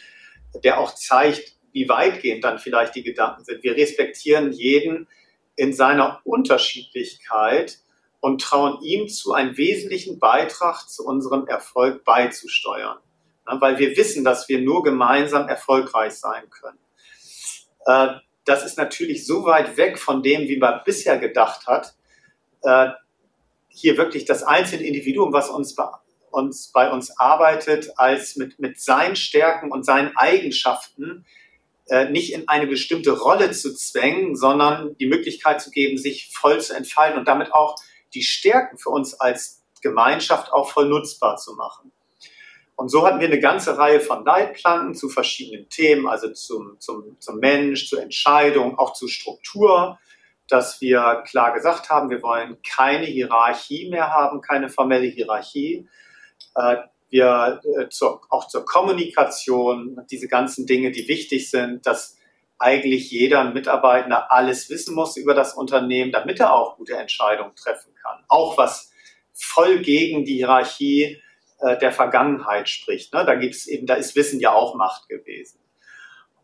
[0.63, 3.63] der auch zeigt, wie weitgehend dann vielleicht die Gedanken sind.
[3.63, 5.07] Wir respektieren jeden
[5.55, 7.79] in seiner Unterschiedlichkeit
[8.23, 12.97] und trauen ihm zu, einen wesentlichen Beitrag zu unserem Erfolg beizusteuern.
[13.45, 16.79] weil wir wissen, dass wir nur gemeinsam erfolgreich sein können.
[17.85, 21.95] Äh, das ist natürlich so weit weg von dem, wie man bisher gedacht hat.
[22.61, 22.91] Äh,
[23.67, 25.75] hier wirklich das einzelne Individuum, was uns,
[26.31, 31.25] uns bei uns arbeitet, als mit, mit seinen Stärken und seinen Eigenschaften
[31.89, 36.61] äh, nicht in eine bestimmte Rolle zu zwängen, sondern die Möglichkeit zu geben, sich voll
[36.61, 37.75] zu entfalten und damit auch
[38.13, 41.91] die Stärken für uns als Gemeinschaft auch voll nutzbar zu machen.
[42.75, 47.19] Und so hatten wir eine ganze Reihe von Leitplanken zu verschiedenen Themen, also zum, zum,
[47.19, 49.99] zum Mensch, zur Entscheidung, auch zur Struktur,
[50.47, 55.87] dass wir klar gesagt haben, wir wollen keine Hierarchie mehr haben, keine formelle Hierarchie.
[56.55, 56.77] Äh,
[57.09, 62.17] wir äh, zur, auch zur Kommunikation, diese ganzen Dinge, die wichtig sind, dass
[62.57, 67.92] eigentlich jeder Mitarbeiter alles wissen muss über das Unternehmen, damit er auch gute Entscheidungen treffen.
[68.33, 68.91] Auch was
[69.33, 71.21] voll gegen die Hierarchie
[71.59, 73.13] äh, der Vergangenheit spricht.
[73.13, 73.23] Ne?
[73.25, 75.59] Da gibt's eben, da ist Wissen ja auch Macht gewesen.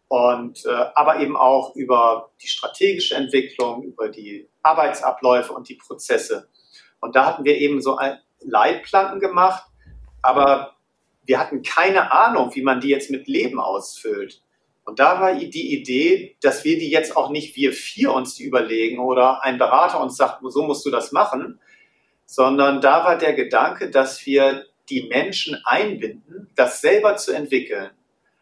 [0.07, 6.49] Und äh, aber eben auch über die strategische Entwicklung, über die Arbeitsabläufe und die Prozesse.
[6.99, 9.63] Und da hatten wir eben so ein Leitplanken gemacht,
[10.21, 10.75] aber
[11.25, 14.41] wir hatten keine Ahnung, wie man die jetzt mit Leben ausfüllt.
[14.83, 18.43] Und da war die Idee, dass wir die jetzt auch nicht wir vier uns die
[18.43, 21.59] überlegen oder ein Berater uns sagt, so musst du das machen,
[22.29, 27.89] sondern da war der Gedanke, dass wir die Menschen einbinden, das selber zu entwickeln.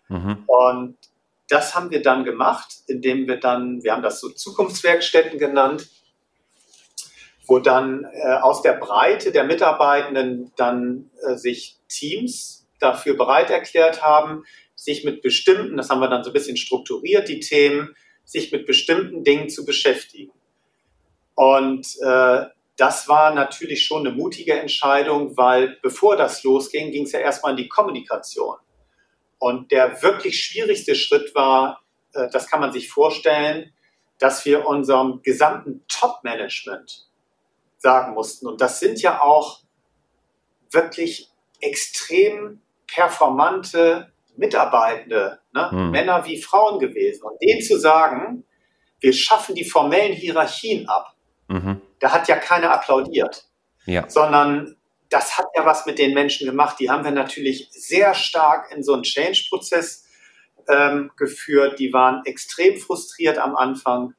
[0.10, 0.44] Mhm.
[0.46, 0.98] Und
[1.48, 5.88] das haben wir dann gemacht, indem wir dann, wir haben das so Zukunftswerkstätten genannt,
[7.46, 14.04] wo dann äh, aus der Breite der Mitarbeitenden dann äh, sich Teams dafür bereit erklärt
[14.04, 14.44] haben,
[14.76, 17.96] sich mit bestimmten, das haben wir dann so ein bisschen strukturiert, die Themen,
[18.26, 20.34] sich mit bestimmten Dingen zu beschäftigen.
[21.36, 22.48] Und äh,
[22.78, 27.52] das war natürlich schon eine mutige Entscheidung, weil bevor das losging, ging es ja erstmal
[27.52, 28.56] in die Kommunikation.
[29.40, 31.82] Und der wirklich schwierigste Schritt war,
[32.14, 33.74] äh, das kann man sich vorstellen,
[34.20, 37.08] dass wir unserem gesamten Top-Management
[37.78, 38.48] sagen mussten.
[38.48, 39.62] Und das sind ja auch
[40.72, 41.30] wirklich
[41.62, 45.72] extrem performante Mitarbeitende, ne?
[45.72, 45.92] Hm.
[45.92, 47.24] Männer wie Frauen gewesen.
[47.24, 48.44] Und denen zu sagen,
[49.00, 51.16] wir schaffen die formellen Hierarchien ab,
[51.48, 51.82] mhm.
[52.00, 53.46] Da hat ja keiner applaudiert.
[53.86, 54.10] Ja.
[54.10, 54.76] Sondern
[55.10, 56.78] das hat ja was mit den Menschen gemacht.
[56.80, 60.06] Die haben wir natürlich sehr stark in so einen Change-Prozess
[60.68, 61.80] ähm, geführt.
[61.80, 64.14] Die waren extrem frustriert am Anfang.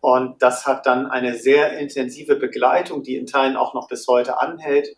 [0.00, 4.38] Und das hat dann eine sehr intensive Begleitung, die in Teilen auch noch bis heute
[4.38, 4.88] anhält,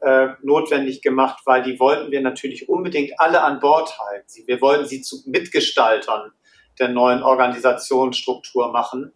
[0.00, 4.46] äh, notwendig gemacht, weil die wollten wir natürlich unbedingt alle an Bord halten.
[4.46, 6.32] Wir wollten sie zu Mitgestaltern
[6.78, 9.12] der neuen Organisationsstruktur machen.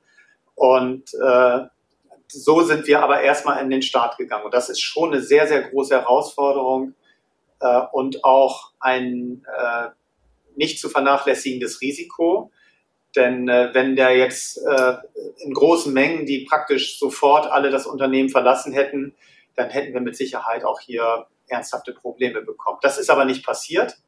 [0.54, 1.60] Und äh,
[2.34, 4.44] so sind wir aber erstmal in den Start gegangen.
[4.44, 6.94] Und das ist schon eine sehr, sehr große Herausforderung
[7.60, 9.88] äh, und auch ein äh,
[10.56, 12.50] nicht zu vernachlässigendes Risiko.
[13.16, 14.96] Denn äh, wenn der jetzt äh,
[15.38, 19.14] in großen Mengen, die praktisch sofort alle das Unternehmen verlassen hätten,
[19.54, 22.78] dann hätten wir mit Sicherheit auch hier ernsthafte Probleme bekommen.
[22.82, 23.98] Das ist aber nicht passiert.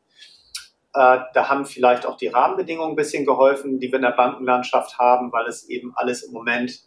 [0.94, 4.98] Äh, da haben vielleicht auch die Rahmenbedingungen ein bisschen geholfen, die wir in der Bankenlandschaft
[4.98, 6.80] haben, weil es eben alles im Moment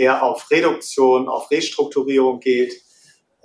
[0.00, 2.72] eher auf Reduktion, auf Restrukturierung geht.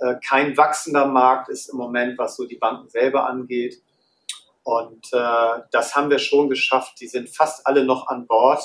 [0.00, 3.82] Äh, kein wachsender Markt ist im Moment, was so die Banken selber angeht.
[4.62, 7.00] Und äh, das haben wir schon geschafft.
[7.00, 8.64] Die sind fast alle noch an Bord.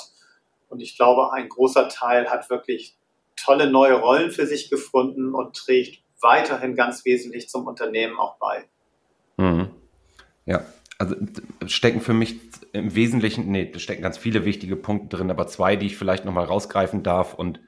[0.68, 2.96] Und ich glaube, ein großer Teil hat wirklich
[3.36, 8.64] tolle neue Rollen für sich gefunden und trägt weiterhin ganz wesentlich zum Unternehmen auch bei.
[9.36, 9.70] Mhm.
[10.46, 10.64] Ja,
[10.98, 11.16] also
[11.66, 12.36] stecken für mich
[12.72, 16.24] im Wesentlichen, nee, da stecken ganz viele wichtige Punkte drin, aber zwei, die ich vielleicht
[16.24, 17.60] nochmal rausgreifen darf und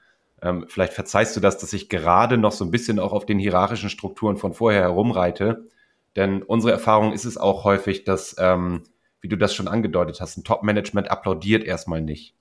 [0.45, 3.39] ähm, vielleicht verzeihst du das, dass ich gerade noch so ein bisschen auch auf den
[3.39, 5.69] hierarchischen Strukturen von vorher herumreite.
[6.17, 8.83] Denn unsere Erfahrung ist es auch häufig, dass, ähm,
[9.23, 12.37] wie du das schon angedeutet hast, ein Top-Management applaudiert erstmal nicht.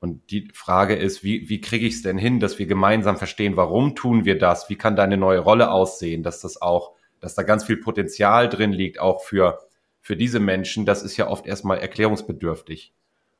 [0.00, 3.56] Und die Frage ist, wie, wie kriege ich es denn hin, dass wir gemeinsam verstehen,
[3.56, 4.70] warum tun wir das?
[4.70, 6.22] Wie kann deine neue Rolle aussehen?
[6.22, 9.60] Dass das auch, dass da ganz viel Potenzial drin liegt, auch für,
[10.00, 10.86] für diese Menschen.
[10.86, 12.94] Das ist ja oft erstmal erklärungsbedürftig.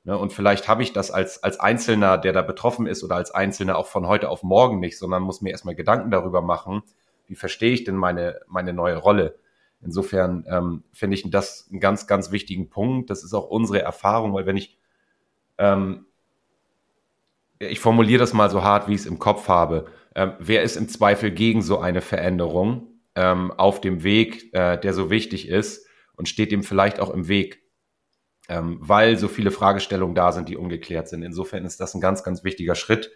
[0.04, 0.16] Ne?
[0.16, 3.76] Und vielleicht habe ich das als, als Einzelner, der da betroffen ist oder als Einzelner
[3.76, 6.82] auch von heute auf morgen nicht, sondern muss mir erstmal Gedanken darüber machen,
[7.26, 9.38] wie verstehe ich denn meine, meine neue Rolle?
[9.82, 13.10] Insofern ähm, finde ich das einen ganz, ganz wichtigen Punkt.
[13.10, 14.78] Das ist auch unsere Erfahrung, weil wenn ich,
[15.58, 16.06] ähm,
[17.58, 20.76] ich formuliere das mal so hart, wie ich es im Kopf habe, ähm, wer ist
[20.76, 25.86] im Zweifel gegen so eine Veränderung ähm, auf dem Weg, äh, der so wichtig ist
[26.16, 27.63] und steht dem vielleicht auch im Weg,
[28.48, 31.22] ähm, weil so viele Fragestellungen da sind, die ungeklärt sind.
[31.22, 33.10] Insofern ist das ein ganz, ganz wichtiger Schritt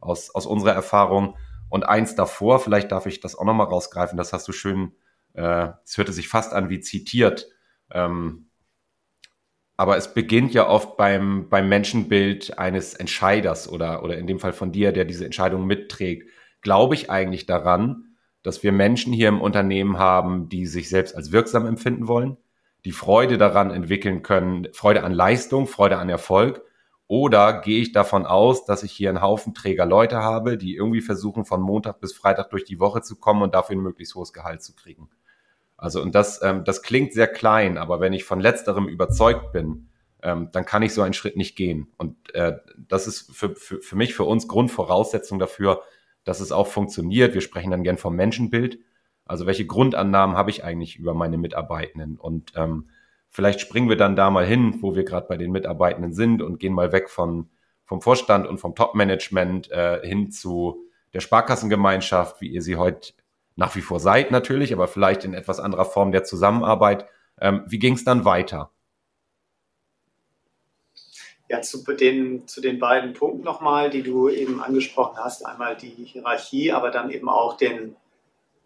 [0.00, 1.36] aus, aus unserer Erfahrung.
[1.68, 4.92] Und eins davor, vielleicht darf ich das auch nochmal rausgreifen, das hast du schön
[5.34, 7.48] äh, es hörte sich fast an wie zitiert.
[7.90, 8.48] Ähm,
[9.76, 14.52] aber es beginnt ja oft beim, beim Menschenbild eines Entscheiders oder, oder in dem Fall
[14.52, 16.28] von dir, der diese Entscheidung mitträgt.
[16.60, 21.32] Glaube ich eigentlich daran, dass wir Menschen hier im Unternehmen haben, die sich selbst als
[21.32, 22.36] wirksam empfinden wollen,
[22.84, 26.62] die Freude daran entwickeln können, Freude an Leistung, Freude an Erfolg?
[27.08, 31.02] Oder gehe ich davon aus, dass ich hier einen Haufen träger Leute habe, die irgendwie
[31.02, 34.32] versuchen, von Montag bis Freitag durch die Woche zu kommen und dafür ein möglichst hohes
[34.32, 35.10] Gehalt zu kriegen?
[35.76, 39.88] Also und das, ähm, das klingt sehr klein, aber wenn ich von letzterem überzeugt bin,
[40.22, 41.88] ähm, dann kann ich so einen Schritt nicht gehen.
[41.98, 45.82] Und äh, das ist für, für, für mich, für uns Grundvoraussetzung dafür,
[46.24, 47.34] dass es auch funktioniert.
[47.34, 48.78] Wir sprechen dann gern vom Menschenbild.
[49.32, 52.18] Also welche Grundannahmen habe ich eigentlich über meine Mitarbeitenden?
[52.18, 52.90] Und ähm,
[53.30, 56.60] vielleicht springen wir dann da mal hin, wo wir gerade bei den Mitarbeitenden sind und
[56.60, 57.48] gehen mal weg von,
[57.86, 63.14] vom Vorstand und vom Top-Management äh, hin zu der Sparkassengemeinschaft, wie ihr sie heute
[63.56, 67.06] nach wie vor seid natürlich, aber vielleicht in etwas anderer Form der Zusammenarbeit.
[67.40, 68.70] Ähm, wie ging es dann weiter?
[71.48, 75.46] Ja, zu den, zu den beiden Punkten nochmal, die du eben angesprochen hast.
[75.46, 77.96] Einmal die Hierarchie, aber dann eben auch den,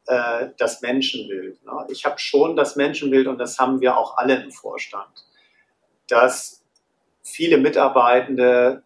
[0.07, 1.65] äh, das Menschenbild.
[1.65, 1.87] Ne?
[1.91, 5.27] Ich habe schon das Menschenbild und das haben wir auch alle im Vorstand,
[6.09, 6.65] dass
[7.23, 8.83] viele Mitarbeitende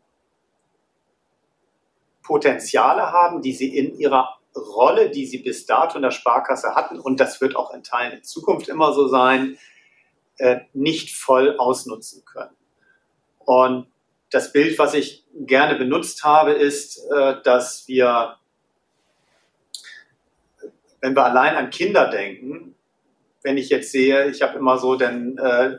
[2.23, 6.99] Potenziale haben, die sie in ihrer Rolle, die sie bis dato in der Sparkasse hatten,
[6.99, 9.59] und das wird auch in Teilen in Zukunft immer so sein,
[10.39, 12.57] äh, nicht voll ausnutzen können.
[13.39, 13.87] Und
[14.31, 18.37] das Bild, was ich gerne benutzt habe, ist, äh, dass wir,
[21.01, 22.75] wenn wir allein an Kinder denken,
[23.43, 25.79] wenn ich jetzt sehe, ich habe immer so den, äh,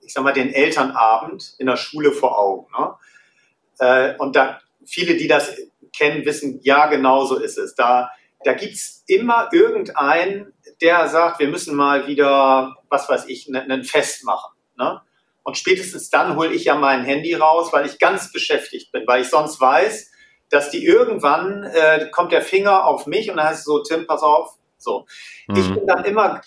[0.00, 2.66] ich sag mal, den Elternabend in der Schule vor Augen.
[2.78, 4.16] Ne?
[4.18, 5.54] Und da viele, die das
[5.94, 7.74] kennen, wissen, ja, genau so ist es.
[7.74, 8.10] Da,
[8.44, 13.84] da gibt es immer irgendeinen, der sagt, wir müssen mal wieder, was weiß ich, ein
[13.84, 14.56] Fest machen.
[14.76, 15.00] Ne?
[15.42, 19.22] Und spätestens dann hole ich ja mein Handy raus, weil ich ganz beschäftigt bin, weil
[19.22, 20.10] ich sonst weiß,
[20.50, 24.06] dass die irgendwann äh, kommt der Finger auf mich und dann heißt es so, Tim,
[24.06, 24.56] pass auf.
[24.78, 25.06] So.
[25.48, 25.56] Mhm.
[25.56, 26.40] Ich bin dann immer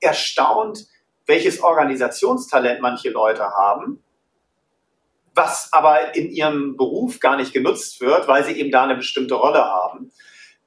[0.00, 0.86] erstaunt,
[1.26, 4.02] welches Organisationstalent manche Leute haben
[5.38, 9.34] was aber in ihrem Beruf gar nicht genutzt wird, weil sie eben da eine bestimmte
[9.34, 10.10] Rolle haben.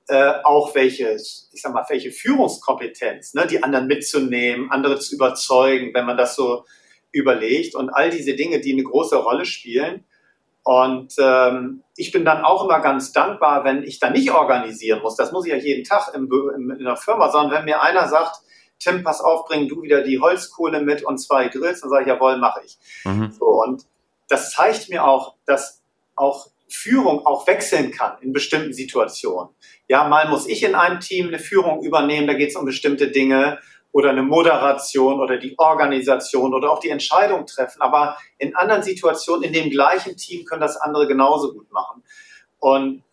[0.07, 5.93] Äh, auch welche, ich sag mal, welche Führungskompetenz, ne, die anderen mitzunehmen, andere zu überzeugen,
[5.93, 6.65] wenn man das so
[7.11, 10.05] überlegt und all diese Dinge, die eine große Rolle spielen.
[10.63, 15.15] Und ähm, ich bin dann auch immer ganz dankbar, wenn ich da nicht organisieren muss.
[15.15, 18.07] Das muss ich ja jeden Tag im, im, in der Firma, sondern wenn mir einer
[18.07, 18.41] sagt,
[18.79, 22.07] Tim, pass auf, bring du wieder die Holzkohle mit und zwei Grills, dann sage ich,
[22.07, 22.77] jawohl, mache ich.
[23.05, 23.31] Mhm.
[23.31, 23.85] So, und
[24.27, 25.81] das zeigt mir auch, dass
[26.15, 29.49] auch Führung auch wechseln kann in bestimmten Situationen.
[29.87, 33.11] Ja, mal muss ich in einem Team eine Führung übernehmen, da geht es um bestimmte
[33.11, 33.59] Dinge
[33.91, 37.81] oder eine Moderation oder die Organisation oder auch die Entscheidung treffen.
[37.81, 42.03] Aber in anderen Situationen in dem gleichen Team können das andere genauso gut machen.
[42.59, 43.03] Und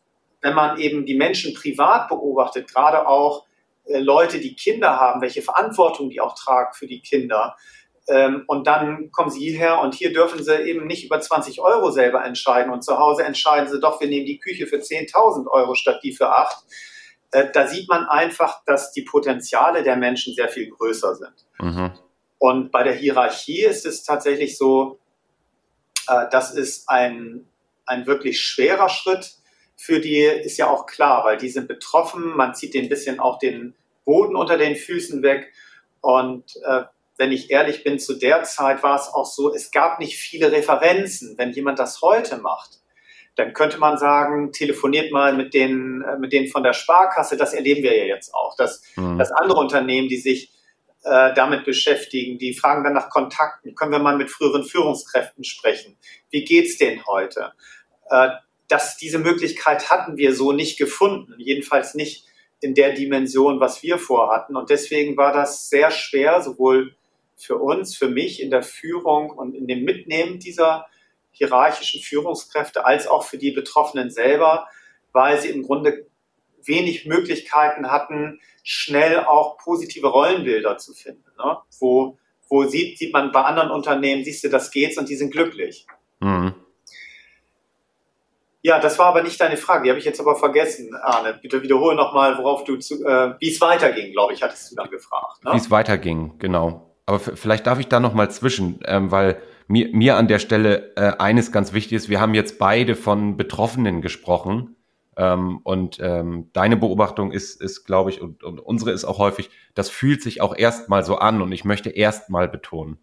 [0.40, 3.46] wenn man eben die Menschen privat beobachtet, gerade auch
[3.86, 7.56] äh, Leute, die Kinder haben, welche Verantwortung die auch tragen für die Kinder,
[8.08, 11.90] ähm, und dann kommen sie hierher und hier dürfen sie eben nicht über 20 Euro
[11.90, 15.74] selber entscheiden und zu Hause entscheiden sie doch, wir nehmen die Küche für 10.000 Euro
[15.74, 16.56] statt die für 8.
[17.30, 21.46] Äh, da sieht man einfach, dass die Potenziale der Menschen sehr viel größer sind.
[21.60, 21.92] Mhm.
[22.38, 24.98] Und bei der Hierarchie ist es tatsächlich so,
[26.08, 27.46] äh, das ist ein,
[27.84, 29.32] ein wirklich schwerer Schritt.
[29.76, 33.38] Für die ist ja auch klar, weil die sind betroffen, man zieht den bisschen auch
[33.38, 35.52] den Boden unter den Füßen weg.
[36.00, 36.84] Und äh,
[37.16, 40.52] wenn ich ehrlich bin, zu der Zeit war es auch so, es gab nicht viele
[40.52, 41.36] Referenzen.
[41.36, 42.77] Wenn jemand das heute macht,
[43.38, 47.36] dann könnte man sagen, telefoniert mal mit denen, äh, mit denen von der Sparkasse.
[47.36, 49.16] Das erleben wir ja jetzt auch, dass, mhm.
[49.16, 50.50] dass andere Unternehmen, die sich
[51.04, 53.76] äh, damit beschäftigen, die fragen dann nach Kontakten.
[53.76, 55.96] Können wir mal mit früheren Führungskräften sprechen?
[56.30, 57.52] Wie geht's denen heute?
[58.10, 58.30] Äh,
[58.66, 61.34] dass diese Möglichkeit hatten wir so nicht gefunden.
[61.38, 62.24] Jedenfalls nicht
[62.60, 64.56] in der Dimension, was wir vorhatten.
[64.56, 66.96] Und deswegen war das sehr schwer, sowohl
[67.36, 70.86] für uns, für mich in der Führung und in dem Mitnehmen dieser
[71.38, 74.68] hierarchischen Führungskräfte als auch für die Betroffenen selber,
[75.12, 76.06] weil sie im Grunde
[76.64, 81.24] wenig Möglichkeiten hatten, schnell auch positive Rollenbilder zu finden.
[81.38, 81.58] Ne?
[81.80, 85.30] Wo, wo sieht, sieht man bei anderen Unternehmen, siehst du, das geht's und die sind
[85.30, 85.86] glücklich.
[86.20, 86.54] Mhm.
[88.60, 89.84] Ja, das war aber nicht deine Frage.
[89.84, 91.38] Die habe ich jetzt aber vergessen, Arne.
[91.40, 94.90] Bitte wiederhole nochmal, worauf du zu, äh, wie es weiterging, glaube ich, hattest du dann
[94.90, 95.44] gefragt.
[95.44, 95.52] Ne?
[95.52, 96.94] Wie es weiterging, genau.
[97.06, 100.96] Aber vielleicht darf ich da noch mal zwischen, ähm, weil mir, mir an der Stelle
[100.96, 102.08] äh, eines ganz wichtig ist.
[102.08, 104.74] Wir haben jetzt beide von Betroffenen gesprochen.
[105.16, 109.50] Ähm, und ähm, deine Beobachtung ist, ist glaube ich, und, und unsere ist auch häufig,
[109.74, 112.98] das fühlt sich auch erstmal so an und ich möchte erstmal betonen.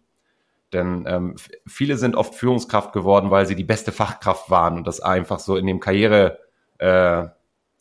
[0.72, 5.00] Denn ähm, viele sind oft Führungskraft geworden, weil sie die beste Fachkraft waren und das
[5.00, 6.40] einfach so in dem Karriere,
[6.78, 7.26] äh,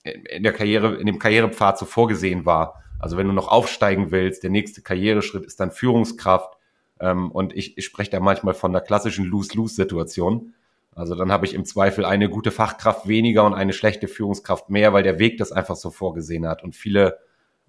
[0.03, 2.83] in der Karriere, in dem Karrierepfad so vorgesehen war.
[2.99, 6.57] Also wenn du noch aufsteigen willst, der nächste Karriereschritt ist dann Führungskraft.
[6.99, 10.53] Ähm, und ich, ich spreche da manchmal von der klassischen Lose-Lose-Situation.
[10.93, 14.93] Also dann habe ich im Zweifel eine gute Fachkraft weniger und eine schlechte Führungskraft mehr,
[14.93, 16.63] weil der Weg das einfach so vorgesehen hat.
[16.63, 17.19] Und viele,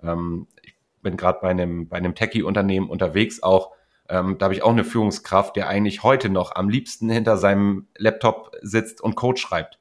[0.02, 3.72] ähm, ich bin gerade bei einem, bei einem Techie-Unternehmen unterwegs auch,
[4.08, 7.88] ähm, da habe ich auch eine Führungskraft, der eigentlich heute noch am liebsten hinter seinem
[7.96, 9.80] Laptop sitzt und Code schreibt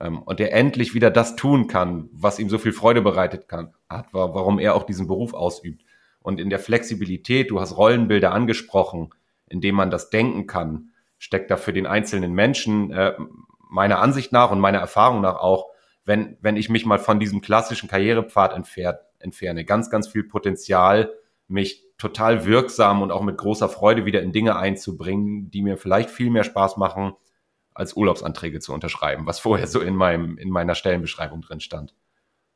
[0.00, 3.72] ähm, und der endlich wieder das tun kann, was ihm so viel Freude bereitet kann,
[3.88, 5.84] hat, warum er auch diesen Beruf ausübt.
[6.22, 9.10] Und in der Flexibilität, du hast Rollenbilder angesprochen,
[9.48, 13.14] indem man das denken kann, steckt da für den einzelnen Menschen äh,
[13.68, 15.66] meiner Ansicht nach und meiner Erfahrung nach auch,
[16.04, 21.12] wenn, wenn ich mich mal von diesem klassischen Karrierepfad entfer entferne, ganz, ganz viel Potenzial,
[21.46, 26.10] mich total wirksam und auch mit großer Freude wieder in Dinge einzubringen, die mir vielleicht
[26.10, 27.12] viel mehr Spaß machen,
[27.74, 31.94] als Urlaubsanträge zu unterschreiben, was vorher so in meinem, in meiner Stellenbeschreibung drin stand.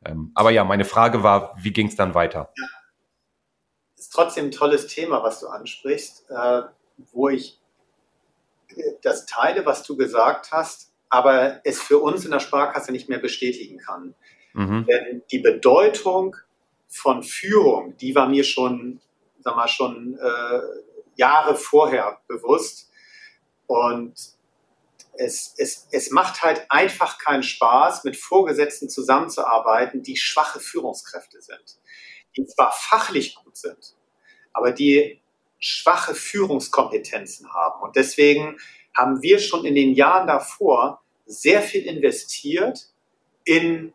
[0.05, 2.53] Ähm, aber ja, meine Frage war, wie ging es dann weiter?
[2.57, 2.67] Ja.
[3.97, 6.63] Ist trotzdem ein tolles Thema, was du ansprichst, äh,
[7.13, 7.61] wo ich
[8.69, 13.09] äh, das teile, was du gesagt hast, aber es für uns in der Sparkasse nicht
[13.09, 14.15] mehr bestätigen kann.
[14.53, 14.87] Mhm.
[14.87, 16.37] Denn die Bedeutung
[16.89, 19.01] von Führung, die war mir schon,
[19.41, 20.61] sag mal, schon äh,
[21.17, 22.91] Jahre vorher bewusst.
[23.67, 24.15] Und
[25.19, 31.79] es, es, es macht halt einfach keinen Spaß, mit Vorgesetzten zusammenzuarbeiten, die schwache Führungskräfte sind,
[32.37, 33.97] die zwar fachlich gut sind,
[34.53, 35.21] aber die
[35.59, 37.83] schwache Führungskompetenzen haben.
[37.83, 38.59] Und deswegen
[38.97, 42.89] haben wir schon in den Jahren davor sehr viel investiert
[43.45, 43.93] in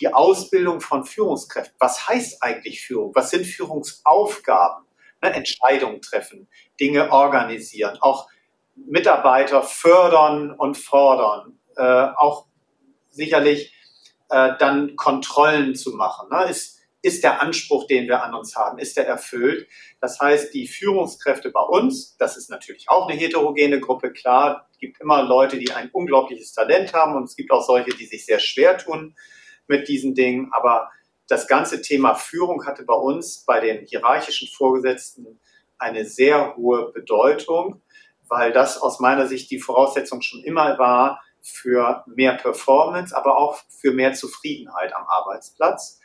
[0.00, 1.74] die Ausbildung von Führungskräften.
[1.78, 3.14] Was heißt eigentlich Führung?
[3.14, 4.84] Was sind Führungsaufgaben?
[5.22, 6.48] Ne, Entscheidungen treffen,
[6.80, 8.28] Dinge organisieren, auch
[8.74, 12.46] Mitarbeiter fördern und fordern, äh, auch
[13.10, 13.74] sicherlich
[14.30, 16.28] äh, dann Kontrollen zu machen.
[16.30, 16.50] Ne?
[16.50, 19.68] Ist, ist der Anspruch, den wir an uns haben, ist der erfüllt?
[20.00, 24.78] Das heißt, die Führungskräfte bei uns, das ist natürlich auch eine heterogene Gruppe, klar, es
[24.78, 28.24] gibt immer Leute, die ein unglaubliches Talent haben und es gibt auch solche, die sich
[28.24, 29.16] sehr schwer tun
[29.66, 30.90] mit diesen Dingen, aber
[31.28, 35.40] das ganze Thema Führung hatte bei uns, bei den hierarchischen Vorgesetzten,
[35.78, 37.82] eine sehr hohe Bedeutung
[38.32, 43.58] weil das aus meiner Sicht die Voraussetzung schon immer war für mehr Performance, aber auch
[43.68, 46.00] für mehr Zufriedenheit am Arbeitsplatz.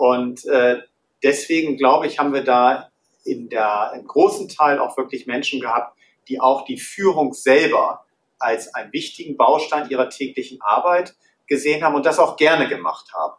[0.00, 0.80] Und äh,
[1.22, 2.90] deswegen glaube ich, haben wir da
[3.24, 5.94] in der, im großen Teil auch wirklich Menschen gehabt,
[6.28, 8.04] die auch die Führung selber
[8.38, 11.14] als einen wichtigen Baustein ihrer täglichen Arbeit
[11.46, 13.34] gesehen haben und das auch gerne gemacht haben.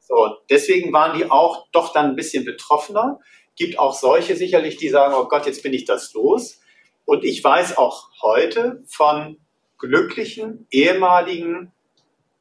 [0.00, 3.20] So, deswegen waren die auch doch dann ein bisschen betroffener
[3.60, 6.60] gibt auch solche sicherlich, die sagen, oh Gott, jetzt bin ich das los.
[7.04, 9.38] Und ich weiß auch heute von
[9.76, 11.70] glücklichen ehemaligen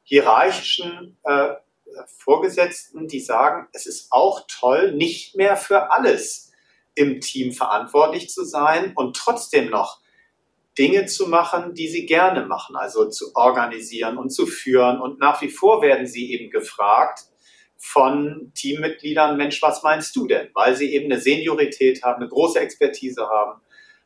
[0.04, 1.56] hierarchischen äh,
[2.08, 6.52] Vorgesetzten, die sagen, es ist auch toll, nicht mehr für alles
[6.96, 10.02] im Team verantwortlich zu sein und trotzdem noch
[10.78, 15.02] Dinge zu machen, die sie gerne machen, also zu organisieren und zu führen.
[15.02, 17.26] Und nach wie vor werden sie eben gefragt
[17.78, 20.50] von Teammitgliedern, Mensch, was meinst du denn?
[20.54, 23.62] Weil sie eben eine Seniorität haben, eine große Expertise haben.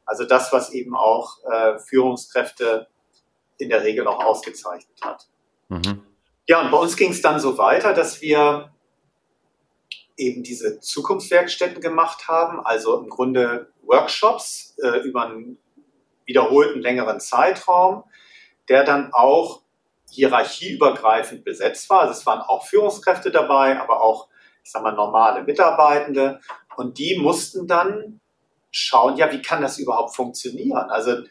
[0.05, 2.87] Also das, was eben auch äh, Führungskräfte
[3.57, 5.27] in der Regel auch ausgezeichnet hat.
[5.69, 6.01] Mhm.
[6.47, 8.73] Ja, und bei uns ging es dann so weiter, dass wir
[10.17, 15.57] eben diese Zukunftswerkstätten gemacht haben, also im Grunde Workshops äh, über einen
[16.25, 18.03] wiederholten längeren Zeitraum,
[18.69, 19.61] der dann auch
[20.09, 22.01] hierarchieübergreifend besetzt war.
[22.01, 24.27] Also es waren auch Führungskräfte dabei, aber auch,
[24.63, 26.39] ich sag mal, normale Mitarbeitende.
[26.75, 28.19] Und die mussten dann
[28.71, 30.89] schauen, ja, wie kann das überhaupt funktionieren?
[30.89, 31.23] Also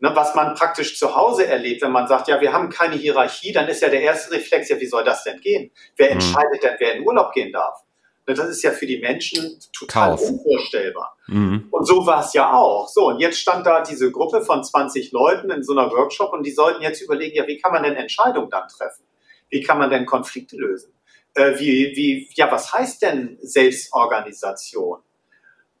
[0.00, 3.50] Ne, was man praktisch zu Hause erlebt, wenn man sagt, ja, wir haben keine Hierarchie,
[3.50, 5.72] dann ist ja der erste Reflex, ja, wie soll das denn gehen?
[5.96, 6.12] Wer mhm.
[6.12, 7.82] entscheidet denn, wer in Urlaub gehen darf?
[8.28, 10.22] Ne, das ist ja für die Menschen total Kauf.
[10.22, 11.16] unvorstellbar.
[11.26, 11.66] Mhm.
[11.72, 12.88] Und so war es ja auch.
[12.88, 16.46] So, und jetzt stand da diese Gruppe von 20 Leuten in so einer Workshop und
[16.46, 19.02] die sollten jetzt überlegen, ja, wie kann man denn Entscheidungen dann treffen?
[19.48, 20.92] Wie kann man denn Konflikte lösen?
[21.34, 25.00] Äh, wie, wie, ja, was heißt denn Selbstorganisation?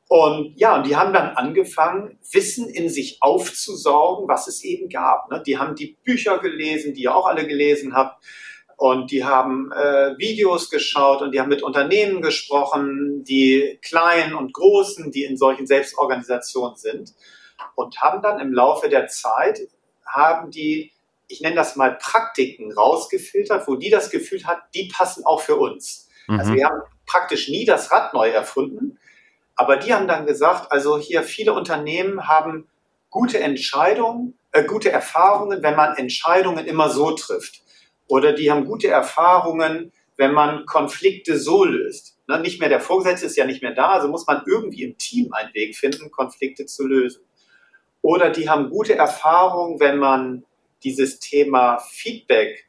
[0.08, 5.30] Und ja, und die haben dann angefangen, Wissen in sich aufzusaugen, was es eben gab.
[5.30, 5.42] Ne?
[5.46, 8.24] Die haben die Bücher gelesen, die ihr auch alle gelesen habt.
[8.78, 14.54] Und die haben äh, Videos geschaut und die haben mit Unternehmen gesprochen, die kleinen und
[14.54, 17.12] großen, die in solchen Selbstorganisationen sind.
[17.74, 19.58] Und haben dann im Laufe der Zeit,
[20.06, 20.92] haben die,
[21.26, 25.56] ich nenne das mal Praktiken rausgefiltert, wo die das Gefühl hat, die passen auch für
[25.56, 26.08] uns.
[26.28, 26.40] Also mhm.
[26.40, 28.98] Also wir haben praktisch nie das Rad neu erfunden,
[29.58, 32.68] aber die haben dann gesagt, also hier viele Unternehmen haben
[33.10, 37.62] gute Entscheidungen, äh, gute Erfahrungen, wenn man Entscheidungen immer so trifft.
[38.06, 42.18] Oder die haben gute Erfahrungen, wenn man Konflikte so löst.
[42.28, 44.96] Ne, nicht mehr der Vorgesetzte ist ja nicht mehr da, also muss man irgendwie im
[44.96, 47.24] Team einen Weg finden, Konflikte zu lösen.
[48.00, 50.44] Oder die haben gute Erfahrungen, wenn man
[50.84, 52.67] dieses Thema Feedback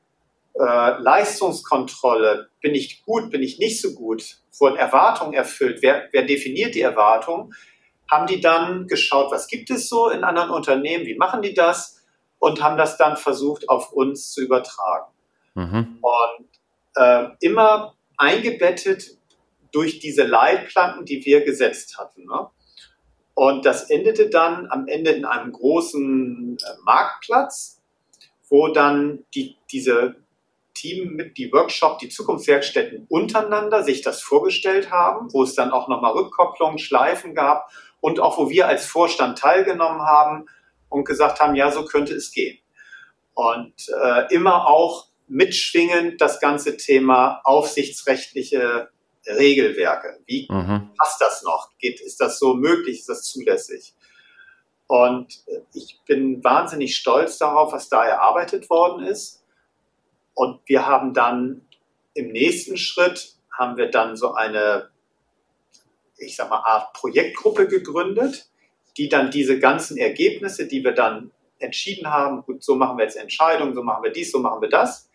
[0.59, 6.23] äh, Leistungskontrolle, bin ich gut, bin ich nicht so gut, wurden Erwartungen erfüllt, wer, wer
[6.23, 7.53] definiert die Erwartungen,
[8.11, 12.03] haben die dann geschaut, was gibt es so in anderen Unternehmen, wie machen die das
[12.39, 15.11] und haben das dann versucht auf uns zu übertragen.
[15.53, 15.99] Mhm.
[16.01, 16.47] Und
[16.95, 19.17] äh, immer eingebettet
[19.71, 22.25] durch diese Leitplanken, die wir gesetzt hatten.
[22.25, 22.49] Ne?
[23.33, 27.81] Und das endete dann am Ende in einem großen äh, Marktplatz,
[28.49, 30.15] wo dann die, diese
[30.79, 35.87] Team mit die Workshop, die Zukunftswerkstätten untereinander sich das vorgestellt haben, wo es dann auch
[35.87, 37.69] nochmal Rückkopplungen, Schleifen gab
[38.01, 40.45] und auch wo wir als Vorstand teilgenommen haben
[40.87, 42.59] und gesagt haben, ja, so könnte es gehen.
[43.33, 43.73] Und
[44.03, 48.89] äh, immer auch mitschwingend das ganze Thema aufsichtsrechtliche
[49.27, 50.19] Regelwerke.
[50.25, 50.91] Wie mhm.
[50.97, 51.69] passt das noch?
[51.77, 52.99] Geht, ist das so möglich?
[52.99, 53.93] Ist das zulässig?
[54.87, 59.38] Und äh, ich bin wahnsinnig stolz darauf, was da erarbeitet worden ist.
[60.39, 61.67] Und wir haben dann
[62.13, 64.89] im nächsten Schritt haben wir dann so eine,
[66.17, 68.49] ich sag mal, Art Projektgruppe gegründet,
[68.95, 73.17] die dann diese ganzen Ergebnisse, die wir dann entschieden haben, gut, so machen wir jetzt
[73.17, 75.09] Entscheidungen, so machen wir dies, so machen wir das,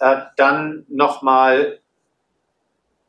[0.00, 1.78] äh, dann nochmal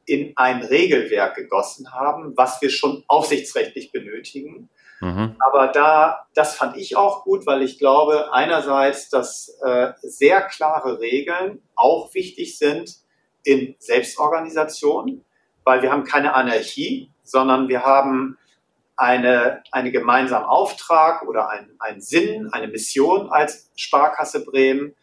[0.06, 4.70] in ein Regelwerk gegossen haben, was wir schon aufsichtsrechtlich benötigen,
[5.02, 5.36] Mhm.
[5.40, 11.00] Aber da, das fand ich auch gut, weil ich glaube, einerseits, dass äh, sehr klare
[11.00, 12.96] Regeln auch wichtig sind
[13.44, 15.24] in Selbstorganisation,
[15.64, 18.38] weil wir haben keine Anarchie, sondern wir haben
[18.98, 24.94] eine, eine gemeinsamen Auftrag oder ein, einen Sinn, eine Mission als Sparkasse Bremen.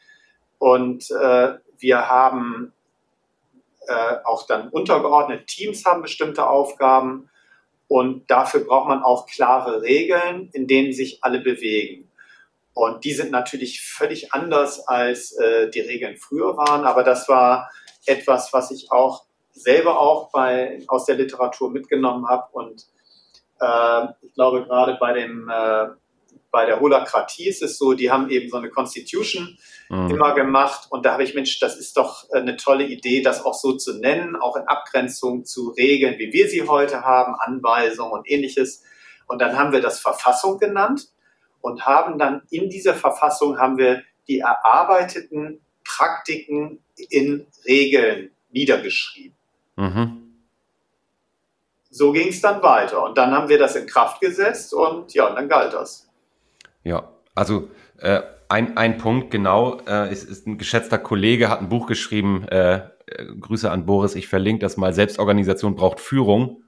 [0.59, 2.75] Und äh, wir haben
[3.87, 7.31] äh, auch dann untergeordnete Teams haben bestimmte Aufgaben.
[7.89, 12.11] Und dafür braucht man auch klare Regeln, in denen sich alle bewegen.
[12.75, 16.85] Und die sind natürlich völlig anders, als äh, die Regeln früher waren.
[16.85, 17.71] Aber das war
[18.05, 22.49] etwas, was ich auch selber auch bei, aus der Literatur mitgenommen habe.
[22.53, 22.87] Und
[23.61, 25.87] äh, ich glaube, gerade bei dem äh,
[26.57, 29.59] bei der Holakratie ist es so, die haben eben so eine Constitution
[29.91, 30.09] mhm.
[30.09, 33.53] immer gemacht und da habe ich, Mensch, das ist doch eine tolle Idee, das auch
[33.53, 38.31] so zu nennen, auch in Abgrenzung zu Regeln, wie wir sie heute haben, Anweisungen und
[38.31, 38.83] ähnliches.
[39.27, 41.09] Und dann haben wir das Verfassung genannt
[41.61, 49.37] und haben dann in dieser Verfassung haben wir die erarbeiteten Praktiken in Regeln niedergeschrieben.
[49.77, 50.23] Mhm.
[51.91, 53.05] so ging es dann weiter.
[53.05, 56.06] Und dann haben wir das in Kraft gesetzt und ja, und dann galt das.
[56.87, 57.69] Ja, also
[57.99, 62.47] äh, ein, ein Punkt genau, äh, ist, ist ein geschätzter Kollege, hat ein Buch geschrieben,
[62.47, 62.77] äh,
[63.07, 66.63] äh, Grüße an Boris, ich verlinke das mal, Selbstorganisation braucht Führung.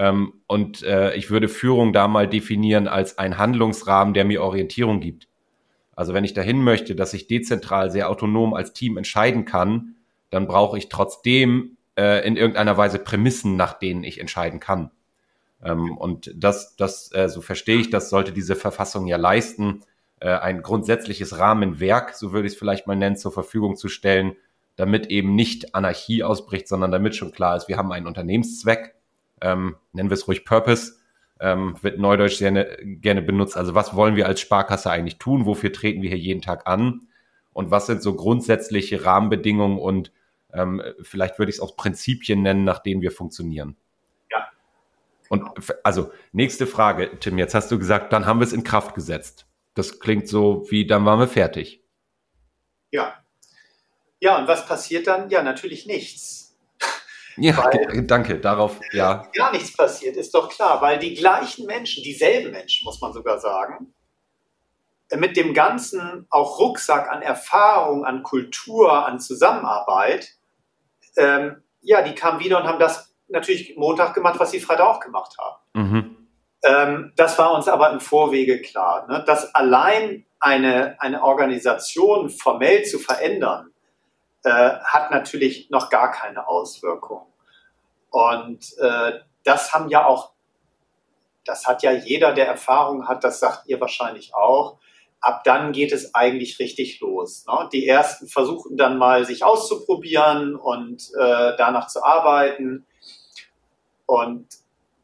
[0.00, 4.98] Ähm, und äh, ich würde Führung da mal definieren als ein Handlungsrahmen, der mir Orientierung
[4.98, 5.28] gibt.
[5.94, 9.94] Also wenn ich dahin möchte, dass ich dezentral sehr autonom als Team entscheiden kann,
[10.30, 14.90] dann brauche ich trotzdem äh, in irgendeiner Weise Prämissen, nach denen ich entscheiden kann.
[15.66, 19.80] Ähm, und das, das, äh, so verstehe ich, das sollte diese Verfassung ja leisten,
[20.20, 24.36] äh, ein grundsätzliches Rahmenwerk, so würde ich es vielleicht mal nennen, zur Verfügung zu stellen,
[24.76, 28.94] damit eben nicht Anarchie ausbricht, sondern damit schon klar ist, wir haben einen Unternehmenszweck,
[29.40, 30.94] ähm, nennen wir es ruhig Purpose,
[31.40, 33.56] ähm, wird Neudeutsch sehr ne, gerne benutzt.
[33.56, 35.44] Also was wollen wir als Sparkasse eigentlich tun?
[35.46, 37.08] Wofür treten wir hier jeden Tag an?
[37.52, 40.12] Und was sind so grundsätzliche Rahmenbedingungen und
[40.52, 43.76] ähm, vielleicht würde ich es auch Prinzipien nennen, nach denen wir funktionieren?
[45.28, 45.44] Und
[45.82, 47.38] also nächste Frage, Tim.
[47.38, 49.46] Jetzt hast du gesagt, dann haben wir es in Kraft gesetzt.
[49.74, 51.82] Das klingt so wie, dann waren wir fertig.
[52.90, 53.14] Ja.
[54.20, 55.28] Ja, und was passiert dann?
[55.30, 56.44] Ja, natürlich nichts.
[57.38, 59.28] Ja, weil, danke, darauf, ja.
[59.34, 63.38] Gar nichts passiert, ist doch klar, weil die gleichen Menschen, dieselben Menschen, muss man sogar
[63.38, 63.92] sagen,
[65.14, 70.30] mit dem ganzen auch Rucksack an Erfahrung, an Kultur, an Zusammenarbeit,
[71.18, 75.00] ähm, ja, die kamen wieder und haben das natürlich Montag gemacht, was sie Freitag auch
[75.00, 75.56] gemacht haben.
[75.74, 76.16] Mhm.
[76.64, 79.22] Ähm, das war uns aber im Vorwege klar, ne?
[79.26, 83.70] dass allein eine, eine Organisation formell zu verändern,
[84.44, 84.50] äh,
[84.84, 87.26] hat natürlich noch gar keine Auswirkung.
[88.10, 89.12] Und äh,
[89.44, 90.32] das haben ja auch,
[91.44, 94.78] das hat ja jeder, der Erfahrung hat, das sagt ihr wahrscheinlich auch.
[95.20, 97.44] Ab dann geht es eigentlich richtig los.
[97.46, 97.68] Ne?
[97.72, 102.86] Die ersten versuchen dann mal sich auszuprobieren und äh, danach zu arbeiten.
[104.06, 104.46] Und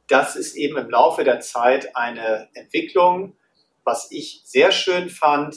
[0.09, 3.37] das ist eben im Laufe der Zeit eine Entwicklung,
[3.85, 5.57] was ich sehr schön fand,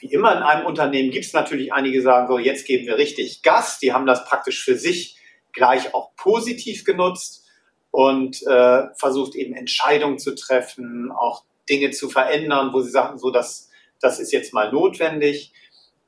[0.00, 2.96] wie immer in einem Unternehmen gibt es natürlich einige, die sagen so, jetzt geben wir
[2.96, 3.78] richtig Gas.
[3.78, 5.16] Die haben das praktisch für sich
[5.52, 7.44] gleich auch positiv genutzt
[7.90, 13.30] und äh, versucht eben Entscheidungen zu treffen, auch Dinge zu verändern, wo sie sagen, so,
[13.30, 13.68] das,
[14.00, 15.52] das ist jetzt mal notwendig.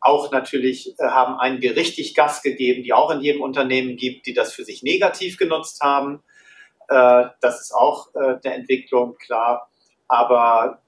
[0.00, 4.32] Auch natürlich äh, haben einige richtig Gas gegeben, die auch in jedem Unternehmen gibt, die
[4.32, 6.22] das für sich negativ genutzt haben.
[6.88, 9.68] Äh, das ist auch äh, der Entwicklung klar.
[10.08, 10.82] Aber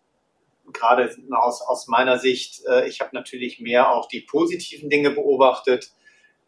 [0.72, 5.90] gerade aus, aus meiner Sicht, äh, ich habe natürlich mehr auch die positiven Dinge beobachtet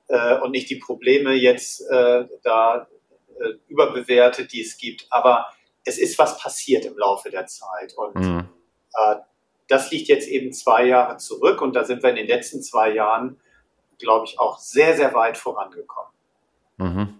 [0.08, 2.86] äh, und nicht die Probleme jetzt äh, da
[3.38, 5.06] äh, überbewertet, die es gibt.
[5.10, 5.46] Aber
[5.84, 7.94] es ist was passiert im Laufe der Zeit.
[7.96, 8.48] Und mhm.
[8.94, 9.16] Äh,
[9.68, 12.92] das liegt jetzt eben zwei Jahre zurück und da sind wir in den letzten zwei
[12.92, 13.40] Jahren,
[13.98, 16.12] glaube ich, auch sehr, sehr weit vorangekommen.
[16.76, 17.15] Mhm.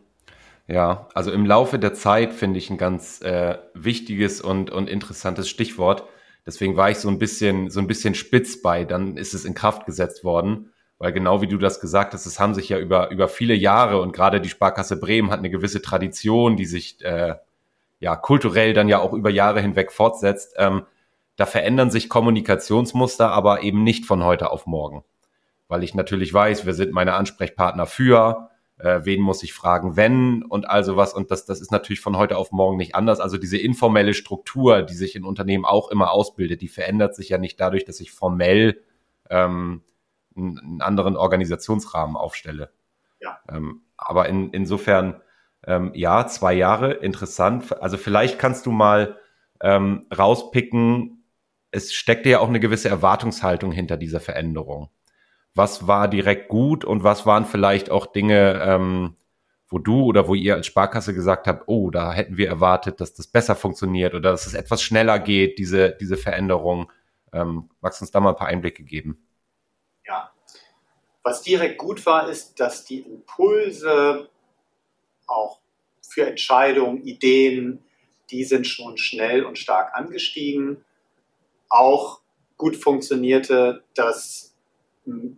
[0.69, 5.49] Ja, also im Laufe der Zeit finde ich ein ganz äh, wichtiges und, und interessantes
[5.49, 6.05] Stichwort.
[6.45, 9.55] Deswegen war ich so ein bisschen, so ein bisschen spitz bei, dann ist es in
[9.55, 10.73] Kraft gesetzt worden.
[10.99, 14.01] Weil genau wie du das gesagt hast, es haben sich ja über, über viele Jahre
[14.01, 17.35] und gerade die Sparkasse Bremen hat eine gewisse Tradition, die sich äh,
[18.01, 20.55] ja kulturell dann ja auch über Jahre hinweg fortsetzt.
[20.57, 20.85] Ähm,
[21.37, 25.05] da verändern sich Kommunikationsmuster, aber eben nicht von heute auf morgen.
[25.69, 28.49] Weil ich natürlich weiß, wir sind meine Ansprechpartner für,
[28.79, 31.15] äh, wen muss ich fragen, wenn und also was.
[31.15, 33.21] Und das, das ist natürlich von heute auf morgen nicht anders.
[33.21, 37.39] Also diese informelle Struktur, die sich in Unternehmen auch immer ausbildet, die verändert sich ja
[37.39, 38.83] nicht dadurch, dass ich formell
[39.31, 39.83] ähm,
[40.37, 42.71] einen, einen anderen Organisationsrahmen aufstelle.
[43.21, 43.39] Ja.
[43.49, 45.23] Ähm, aber in, insofern,
[45.67, 47.81] ähm, ja, zwei Jahre, interessant.
[47.81, 49.19] Also vielleicht kannst du mal
[49.61, 51.25] ähm, rauspicken,
[51.71, 54.91] es steckt ja auch eine gewisse Erwartungshaltung hinter dieser Veränderung
[55.57, 59.17] was war direkt gut und was waren vielleicht auch Dinge, ähm,
[59.69, 63.15] wo du oder wo ihr als Sparkasse gesagt habt, oh, da hätten wir erwartet, dass
[63.15, 66.93] das besser funktioniert oder dass es etwas schneller geht, diese, diese Veränderung.
[67.33, 69.27] Ähm, magst du uns da mal ein paar Einblicke geben?
[70.07, 70.31] Ja,
[71.23, 74.29] was direkt gut war, ist, dass die Impulse
[75.27, 75.61] auch
[76.03, 77.83] für Entscheidungen, Ideen,
[78.31, 80.85] die sind schon schnell und stark angestiegen.
[81.71, 82.21] Auch
[82.57, 84.56] gut funktionierte, dass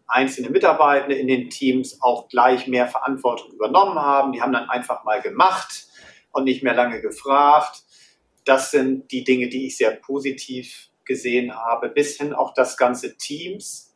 [0.06, 4.32] einzelne Mitarbeitende in den Teams auch gleich mehr Verantwortung übernommen haben.
[4.32, 5.86] Die haben dann einfach mal gemacht
[6.32, 7.82] und nicht mehr lange gefragt.
[8.44, 13.16] Das sind die Dinge, die ich sehr positiv gesehen habe, bis hin auch das ganze
[13.16, 13.94] Teams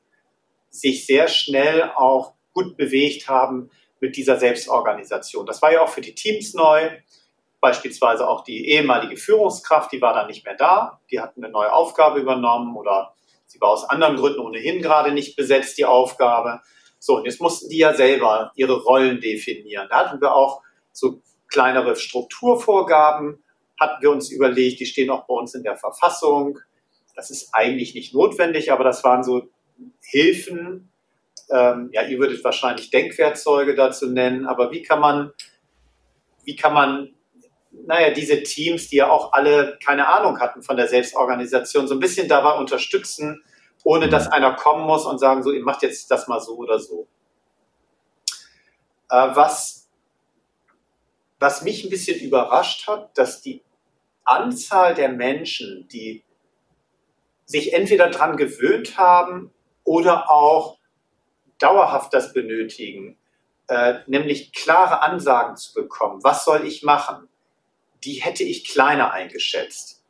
[0.71, 3.71] sich sehr schnell auch gut bewegt haben
[4.01, 5.47] mit dieser Selbstorganisation.
[5.47, 6.91] Das war ja auch für die Teams neu.
[7.61, 11.01] Beispielsweise auch die ehemalige Führungskraft, die war dann nicht mehr da.
[11.11, 13.15] Die hat eine neue Aufgabe übernommen oder
[13.53, 16.61] Sie war aus anderen Gründen ohnehin gerade nicht besetzt, die Aufgabe.
[16.99, 19.89] So, und jetzt mussten die ja selber ihre Rollen definieren.
[19.91, 23.43] Da hatten wir auch so kleinere Strukturvorgaben
[23.83, 26.59] hatten wir uns überlegt, die stehen auch bei uns in der Verfassung.
[27.15, 29.51] Das ist eigentlich nicht notwendig, aber das waren so
[30.01, 30.91] Hilfen.
[31.51, 35.33] Ähm, ja, ihr würdet wahrscheinlich Denkwerkzeuge dazu nennen, aber wie kann man,
[36.45, 37.15] wie kann man,
[37.87, 42.01] naja, diese Teams, die ja auch alle keine Ahnung hatten von der Selbstorganisation, so ein
[42.01, 43.43] bisschen dabei unterstützen,
[43.85, 44.33] ohne dass mhm.
[44.33, 47.09] einer kommen muss und sagen, so, ihr macht jetzt das mal so oder so.
[49.11, 49.89] Äh, was,
[51.39, 53.63] was mich ein bisschen überrascht hat, dass die
[54.25, 56.25] Anzahl der Menschen, die
[57.45, 59.53] sich entweder daran gewöhnt haben
[59.85, 60.79] oder auch
[61.59, 63.19] dauerhaft das benötigen,
[63.69, 67.29] äh, nämlich klare Ansagen zu bekommen, was soll ich machen,
[68.05, 70.03] die hätte ich kleiner eingeschätzt.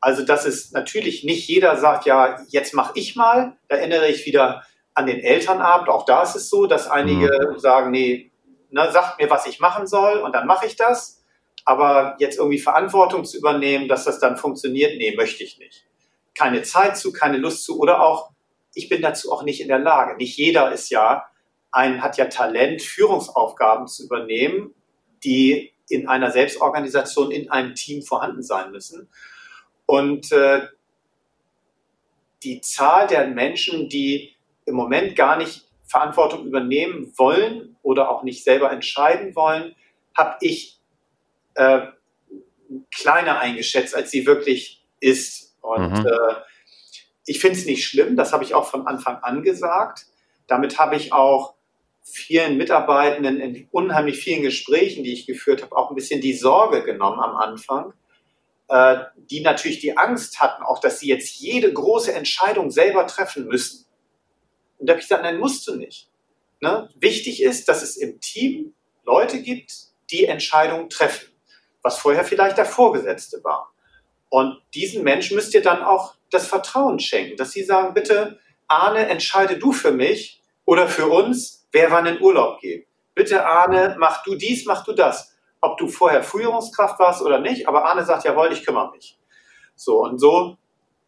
[0.00, 3.56] Also dass es natürlich nicht jeder sagt, ja, jetzt mache ich mal.
[3.68, 4.62] Da erinnere ich wieder
[4.94, 5.88] an den Elternabend.
[5.88, 7.58] Auch da ist es so, dass einige mhm.
[7.58, 8.30] sagen, nee,
[8.70, 11.24] ne, sagt mir, was ich machen soll und dann mache ich das.
[11.64, 15.88] Aber jetzt irgendwie Verantwortung zu übernehmen, dass das dann funktioniert, nee, möchte ich nicht
[16.38, 18.30] keine Zeit zu, keine Lust zu oder auch,
[18.72, 20.16] ich bin dazu auch nicht in der Lage.
[20.16, 21.24] Nicht jeder ist ja,
[21.72, 24.74] ein, hat ja Talent, Führungsaufgaben zu übernehmen,
[25.24, 29.08] die in einer Selbstorganisation, in einem Team vorhanden sein müssen.
[29.86, 30.68] Und äh,
[32.42, 34.34] die Zahl der Menschen, die
[34.66, 39.74] im Moment gar nicht Verantwortung übernehmen wollen oder auch nicht selber entscheiden wollen,
[40.14, 40.78] habe ich
[41.54, 41.86] äh,
[42.94, 45.56] kleiner eingeschätzt, als sie wirklich ist.
[45.62, 46.06] Und mhm.
[46.06, 46.34] äh,
[47.26, 50.06] ich finde es nicht schlimm, das habe ich auch von Anfang an gesagt.
[50.46, 51.54] Damit habe ich auch
[52.12, 56.82] vielen Mitarbeitenden in unheimlich vielen Gesprächen, die ich geführt habe, auch ein bisschen die Sorge
[56.82, 57.92] genommen am Anfang,
[58.68, 63.46] äh, die natürlich die Angst hatten, auch dass sie jetzt jede große Entscheidung selber treffen
[63.46, 63.86] müssen.
[64.78, 66.08] Und da habe ich gesagt, nein, musst du nicht.
[66.60, 66.88] Ne?
[66.96, 69.72] Wichtig ist, dass es im Team Leute gibt,
[70.10, 71.28] die Entscheidungen treffen,
[71.82, 73.72] was vorher vielleicht der Vorgesetzte war.
[74.28, 79.08] Und diesen Menschen müsst ihr dann auch das Vertrauen schenken, dass sie sagen, bitte, Arne,
[79.08, 82.86] entscheide du für mich oder für uns, wer wann in Urlaub geht.
[83.14, 85.36] Bitte, Arne, mach du dies, mach du das.
[85.60, 89.18] Ob du vorher Führungskraft warst oder nicht, aber Arne sagt, jawohl, ich kümmere mich.
[89.74, 90.56] So, und so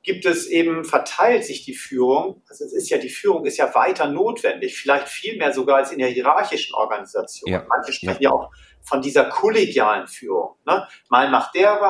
[0.02, 2.42] gibt es eben, verteilt sich die Führung.
[2.48, 5.92] Also es ist ja, die Führung ist ja weiter notwendig, vielleicht viel mehr sogar als
[5.92, 7.52] in der hierarchischen Organisation.
[7.52, 7.64] Ja.
[7.68, 8.30] Manche sprechen ja.
[8.30, 8.50] ja auch
[8.82, 10.56] von dieser kollegialen Führung.
[10.66, 10.86] Ne?
[11.10, 11.80] Mal macht der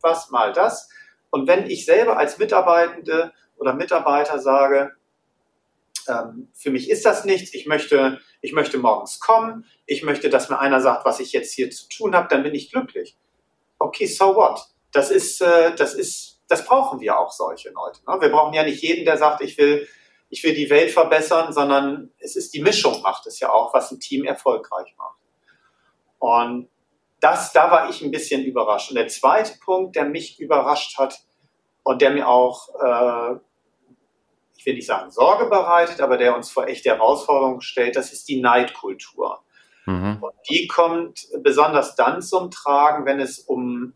[0.00, 0.88] was, mal das.
[1.30, 4.92] Und wenn ich selber als Mitarbeitende oder Mitarbeiter sage,
[6.08, 10.48] ähm, für mich ist das nichts, ich möchte, ich möchte morgens kommen, ich möchte, dass
[10.48, 13.16] mir einer sagt, was ich jetzt hier zu tun habe, dann bin ich glücklich.
[13.78, 14.60] Okay, so what?
[14.92, 18.00] Das ist, äh, das ist, das brauchen wir auch solche Leute.
[18.06, 18.20] Ne?
[18.20, 19.88] Wir brauchen ja nicht jeden, der sagt, ich will,
[20.28, 23.90] ich will die Welt verbessern, sondern es ist die Mischung macht es ja auch, was
[23.90, 25.18] ein Team erfolgreich macht.
[26.18, 26.68] Und
[27.20, 28.90] das, da war ich ein bisschen überrascht.
[28.90, 31.20] Und der zweite Punkt, der mich überrascht hat
[31.82, 33.36] und der mir auch, äh,
[34.62, 38.28] ich will nicht sagen Sorge bereitet, aber der uns vor echte Herausforderungen stellt, das ist
[38.28, 39.42] die Neidkultur.
[39.86, 40.18] Mhm.
[40.20, 43.94] Und die kommt besonders dann zum Tragen, wenn es um,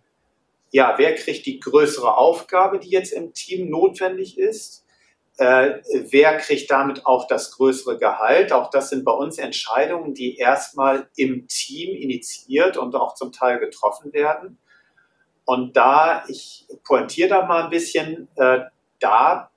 [0.72, 4.84] ja, wer kriegt die größere Aufgabe, die jetzt im Team notwendig ist
[5.38, 8.52] äh, wer kriegt damit auch das größere Gehalt?
[8.52, 13.58] Auch das sind bei uns Entscheidungen, die erstmal im Team initiiert und auch zum Teil
[13.58, 14.58] getroffen werden.
[15.44, 18.60] Und da, ich pointiere da mal ein bisschen, äh,
[18.98, 19.50] da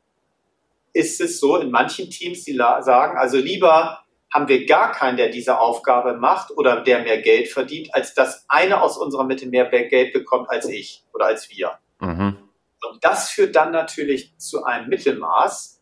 [0.94, 4.00] ist es so in manchen Teams, die sagen, also lieber
[4.34, 8.46] haben wir gar keinen, der diese Aufgabe macht oder der mehr Geld verdient, als dass
[8.48, 11.80] einer aus unserer Mitte mehr Geld bekommt als ich oder als wir.
[12.00, 12.38] Mhm.
[12.88, 15.82] Und das führt dann natürlich zu einem Mittelmaß.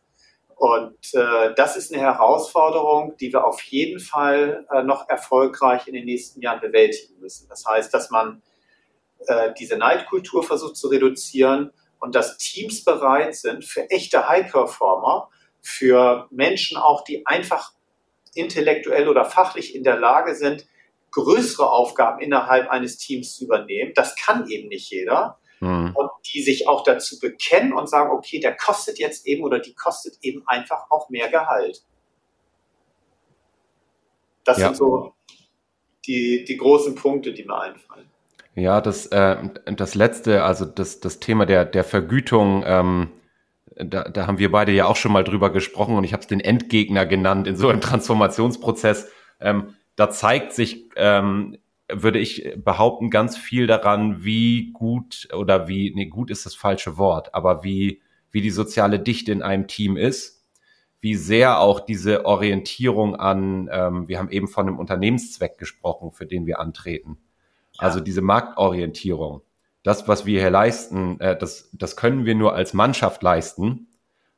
[0.56, 5.94] Und äh, das ist eine Herausforderung, die wir auf jeden Fall äh, noch erfolgreich in
[5.94, 7.48] den nächsten Jahren bewältigen müssen.
[7.48, 8.42] Das heißt, dass man
[9.26, 11.70] äh, diese Neidkultur versucht zu reduzieren
[12.00, 15.28] und dass Teams bereit sind für echte High-Performer,
[15.60, 17.72] für Menschen auch, die einfach
[18.34, 20.66] intellektuell oder fachlich in der Lage sind,
[21.10, 23.92] größere Aufgaben innerhalb eines Teams zu übernehmen.
[23.94, 25.92] Das kann eben nicht jeder mhm.
[25.94, 29.74] und die sich auch dazu bekennen und sagen, okay, der kostet jetzt eben oder die
[29.74, 31.82] kostet eben einfach auch mehr Gehalt.
[34.44, 34.66] Das ja.
[34.66, 35.14] sind so
[36.06, 38.10] die, die großen Punkte, die mir einfallen.
[38.58, 43.10] Ja, das, äh, das letzte, also das, das Thema der, der Vergütung, ähm,
[43.76, 46.26] da, da haben wir beide ja auch schon mal drüber gesprochen und ich habe es
[46.26, 49.08] den Endgegner genannt in so einem Transformationsprozess.
[49.40, 51.58] Ähm, da zeigt sich ähm,
[51.90, 56.98] würde ich behaupten, ganz viel daran, wie gut oder wie, nee, gut ist das falsche
[56.98, 60.44] Wort, aber wie, wie die soziale Dichte in einem Team ist,
[61.00, 66.26] wie sehr auch diese Orientierung an, ähm, wir haben eben von einem Unternehmenszweck gesprochen, für
[66.26, 67.18] den wir antreten.
[67.78, 69.42] Also diese Marktorientierung.
[69.82, 73.88] Das, was wir hier leisten, äh, das, das können wir nur als Mannschaft leisten.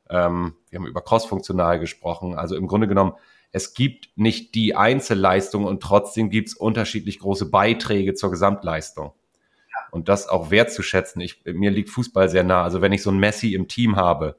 [0.09, 2.35] Ähm, wir haben über crossfunktional gesprochen.
[2.35, 3.13] Also im Grunde genommen,
[3.51, 9.11] es gibt nicht die Einzelleistung und trotzdem gibt es unterschiedlich große Beiträge zur Gesamtleistung.
[9.91, 11.21] Und das auch wertzuschätzen.
[11.21, 12.63] Ich, mir liegt Fußball sehr nah.
[12.63, 14.37] Also wenn ich so ein Messi im Team habe,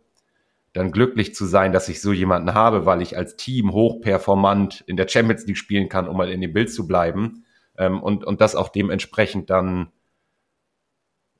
[0.73, 4.97] dann glücklich zu sein, dass ich so jemanden habe, weil ich als Team hochperformant in
[4.97, 7.45] der Champions League spielen kann, um mal in dem Bild zu bleiben.
[7.83, 9.91] Ähm, und, und das auch dementsprechend dann,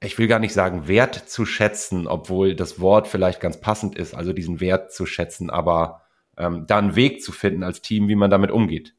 [0.01, 4.15] ich will gar nicht sagen, Wert zu schätzen, obwohl das Wort vielleicht ganz passend ist,
[4.15, 6.03] also diesen Wert zu schätzen, aber
[6.37, 8.95] ähm, da einen Weg zu finden als Team, wie man damit umgeht.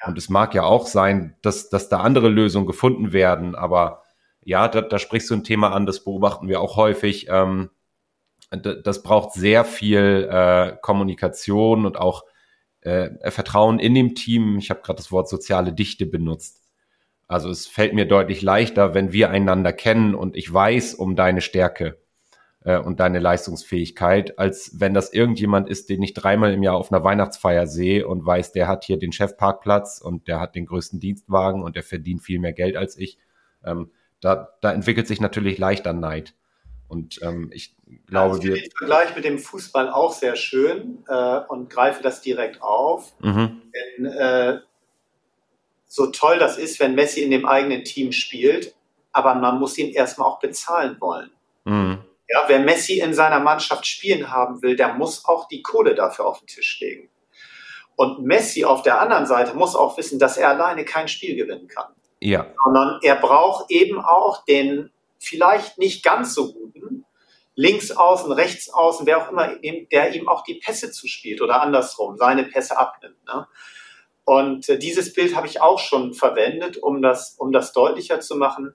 [0.00, 0.08] Ja.
[0.08, 4.02] Und es mag ja auch sein, dass, dass da andere Lösungen gefunden werden, aber
[4.44, 7.28] ja, da, da sprichst du ein Thema an, das beobachten wir auch häufig.
[7.28, 7.70] Ähm,
[8.50, 12.24] das braucht sehr viel äh, Kommunikation und auch
[12.82, 14.58] äh, Vertrauen in dem Team.
[14.58, 16.61] Ich habe gerade das Wort soziale Dichte benutzt.
[17.32, 21.40] Also es fällt mir deutlich leichter, wenn wir einander kennen und ich weiß um deine
[21.40, 21.98] Stärke
[22.62, 26.92] äh, und deine Leistungsfähigkeit, als wenn das irgendjemand ist, den ich dreimal im Jahr auf
[26.92, 31.00] einer Weihnachtsfeier sehe und weiß, der hat hier den Chefparkplatz und der hat den größten
[31.00, 33.16] Dienstwagen und der verdient viel mehr Geld als ich.
[33.64, 36.34] Ähm, da, da entwickelt sich natürlich leichter Neid.
[36.86, 37.74] Und ähm, ich
[38.06, 38.54] glaube, also ich wir.
[38.56, 43.14] Den Vergleich mit dem Fußball auch sehr schön äh, und greife das direkt auf.
[43.22, 43.62] Mhm.
[43.72, 44.58] Denn äh,
[45.92, 48.74] so toll das ist, wenn Messi in dem eigenen Team spielt,
[49.12, 51.30] aber man muss ihn erstmal auch bezahlen wollen.
[51.64, 51.98] Mhm.
[52.30, 56.24] Ja, wer Messi in seiner Mannschaft spielen haben will, der muss auch die Kohle dafür
[56.24, 57.10] auf den Tisch legen.
[57.94, 61.68] Und Messi auf der anderen Seite muss auch wissen, dass er alleine kein Spiel gewinnen
[61.68, 61.92] kann.
[62.20, 62.46] Ja.
[62.64, 67.04] Sondern er braucht eben auch den vielleicht nicht ganz so guten,
[67.54, 69.56] links außen, rechts außen, wer auch immer,
[69.92, 73.22] der ihm auch die Pässe zuspielt oder andersrum, seine Pässe abnimmt.
[73.26, 73.46] Ne?
[74.24, 78.36] Und äh, dieses Bild habe ich auch schon verwendet, um das, um das deutlicher zu
[78.36, 78.74] machen.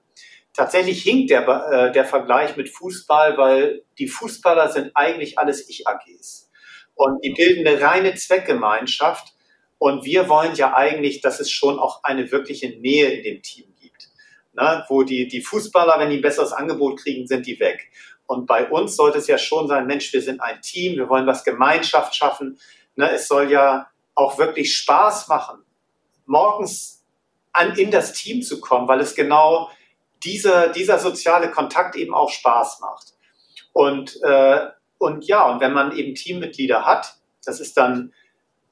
[0.52, 6.50] Tatsächlich hinkt der, äh, der Vergleich mit Fußball, weil die Fußballer sind eigentlich alles Ich-AGs.
[6.94, 9.34] Und die bilden eine reine Zweckgemeinschaft.
[9.78, 13.68] Und wir wollen ja eigentlich, dass es schon auch eine wirkliche Nähe in dem Team
[14.58, 17.90] ne, wo die, die Fußballer, wenn die ein besseres Angebot kriegen, sind die weg.
[18.26, 21.26] Und bei uns sollte es ja schon sein, Mensch, wir sind ein Team, wir wollen
[21.26, 22.58] was Gemeinschaft schaffen.
[22.96, 23.88] Ne, es soll ja
[24.18, 25.62] auch wirklich Spaß machen,
[26.26, 27.04] morgens
[27.52, 29.70] an, in das Team zu kommen, weil es genau
[30.24, 33.14] dieser, dieser soziale Kontakt eben auch Spaß macht.
[33.72, 34.66] Und, äh,
[34.98, 37.14] und ja, und wenn man eben Teammitglieder hat,
[37.44, 38.12] das ist dann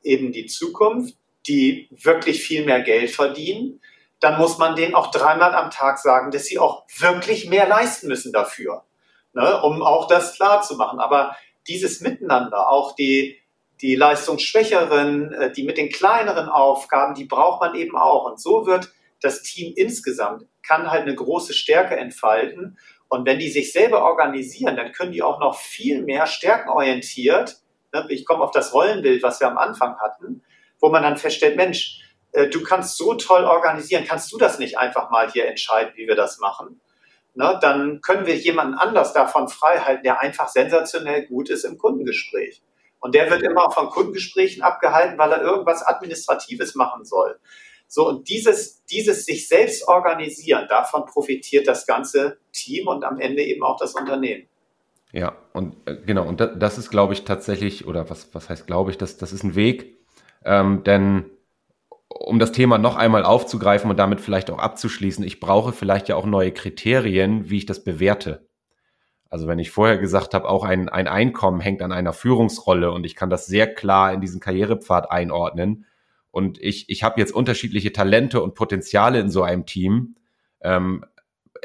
[0.03, 1.17] eben die Zukunft,
[1.47, 3.81] die wirklich viel mehr Geld verdienen,
[4.19, 8.09] dann muss man denen auch dreimal am Tag sagen, dass sie auch wirklich mehr leisten
[8.09, 8.83] müssen dafür,
[9.33, 10.99] ne, um auch das klar zu machen.
[10.99, 11.37] Aber
[11.69, 13.39] dieses Miteinander, auch die,
[13.81, 18.25] die Leistungsschwächeren, äh, die mit den kleineren Aufgaben, die braucht man eben auch.
[18.25, 22.79] Und so wird das Team insgesamt, kann halt eine große Stärke entfalten.
[23.09, 27.57] Und wenn die sich selber organisieren, dann können die auch noch viel mehr stärkenorientiert,
[27.93, 30.43] ne, ich komme auf das Rollenbild, was wir am Anfang hatten,
[30.81, 32.01] wo man dann feststellt, Mensch,
[32.33, 36.09] äh, du kannst so toll organisieren, kannst du das nicht einfach mal hier entscheiden, wie
[36.09, 36.81] wir das machen?
[37.35, 42.63] Ne, dann können wir jemanden anders davon freihalten, der einfach sensationell gut ist im Kundengespräch.
[43.07, 47.39] Und der wird immer von Kundengesprächen abgehalten, weil er irgendwas Administratives machen soll.
[47.87, 53.45] So, und dieses, dieses sich selbst organisieren, davon profitiert das ganze Team und am Ende
[53.45, 54.49] eben auch das Unternehmen.
[55.13, 58.91] Ja, und äh, genau, und das ist, glaube ich, tatsächlich, oder was, was heißt, glaube
[58.91, 60.01] ich, das, das ist ein Weg,
[60.45, 61.31] ähm, denn
[62.09, 66.17] um das Thema noch einmal aufzugreifen und damit vielleicht auch abzuschließen, ich brauche vielleicht ja
[66.17, 68.49] auch neue Kriterien, wie ich das bewerte.
[69.29, 73.05] Also wenn ich vorher gesagt habe, auch ein, ein Einkommen hängt an einer Führungsrolle und
[73.05, 75.85] ich kann das sehr klar in diesen Karrierepfad einordnen
[76.37, 80.17] und ich, ich habe jetzt unterschiedliche Talente und Potenziale in so einem Team,
[80.61, 81.03] ähm,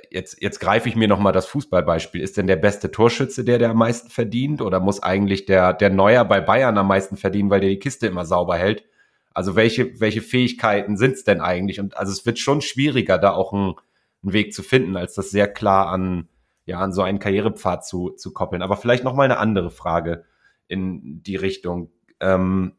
[0.09, 2.21] jetzt, jetzt greife ich mir nochmal das Fußballbeispiel.
[2.21, 4.61] Ist denn der beste Torschütze der, der am meisten verdient?
[4.61, 8.07] Oder muss eigentlich der, der Neuer bei Bayern am meisten verdienen, weil der die Kiste
[8.07, 8.85] immer sauber hält?
[9.33, 11.81] Also welche, welche Fähigkeiten sind es denn eigentlich?
[11.81, 13.75] Und also es wird schon schwieriger, da auch einen,
[14.23, 16.29] einen Weg zu finden, als das sehr klar an,
[16.65, 18.61] ja, an so einen Karrierepfad zu, zu koppeln.
[18.61, 20.25] Aber vielleicht noch mal eine andere Frage
[20.67, 21.91] in die Richtung.
[22.19, 22.73] Ähm,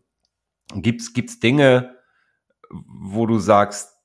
[0.74, 1.97] gibt's, gibt's Dinge,
[2.70, 3.99] wo du sagst,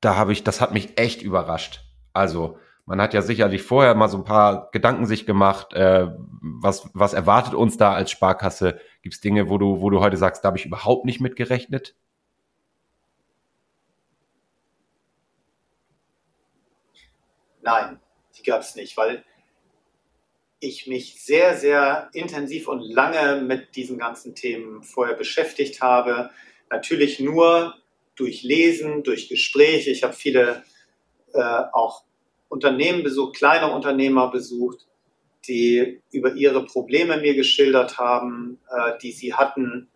[0.00, 1.80] da habe ich, das hat mich echt überrascht.
[2.12, 6.08] Also, man hat ja sicherlich vorher mal so ein paar Gedanken sich gemacht, äh,
[6.42, 8.78] was, was erwartet uns da als Sparkasse?
[9.02, 11.36] Gibt es Dinge, wo du, wo du heute sagst, da habe ich überhaupt nicht mit
[11.36, 11.96] gerechnet?
[17.62, 17.98] Nein,
[18.44, 19.24] gab es nicht, weil
[20.60, 26.30] ich mich sehr, sehr intensiv und lange mit diesen ganzen Themen vorher beschäftigt habe.
[26.70, 27.74] Natürlich nur
[28.16, 29.90] durch Lesen, durch Gespräche.
[29.90, 30.64] Ich habe viele
[31.32, 32.04] äh, auch
[32.48, 34.86] Unternehmen besucht, kleine Unternehmer besucht,
[35.46, 39.88] die über ihre Probleme mir geschildert haben, äh, die sie hatten.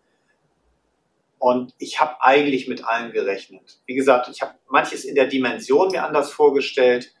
[1.39, 3.79] Und ich habe eigentlich mit allem gerechnet.
[3.85, 7.13] Wie gesagt, ich habe manches in der Dimension mir anders vorgestellt.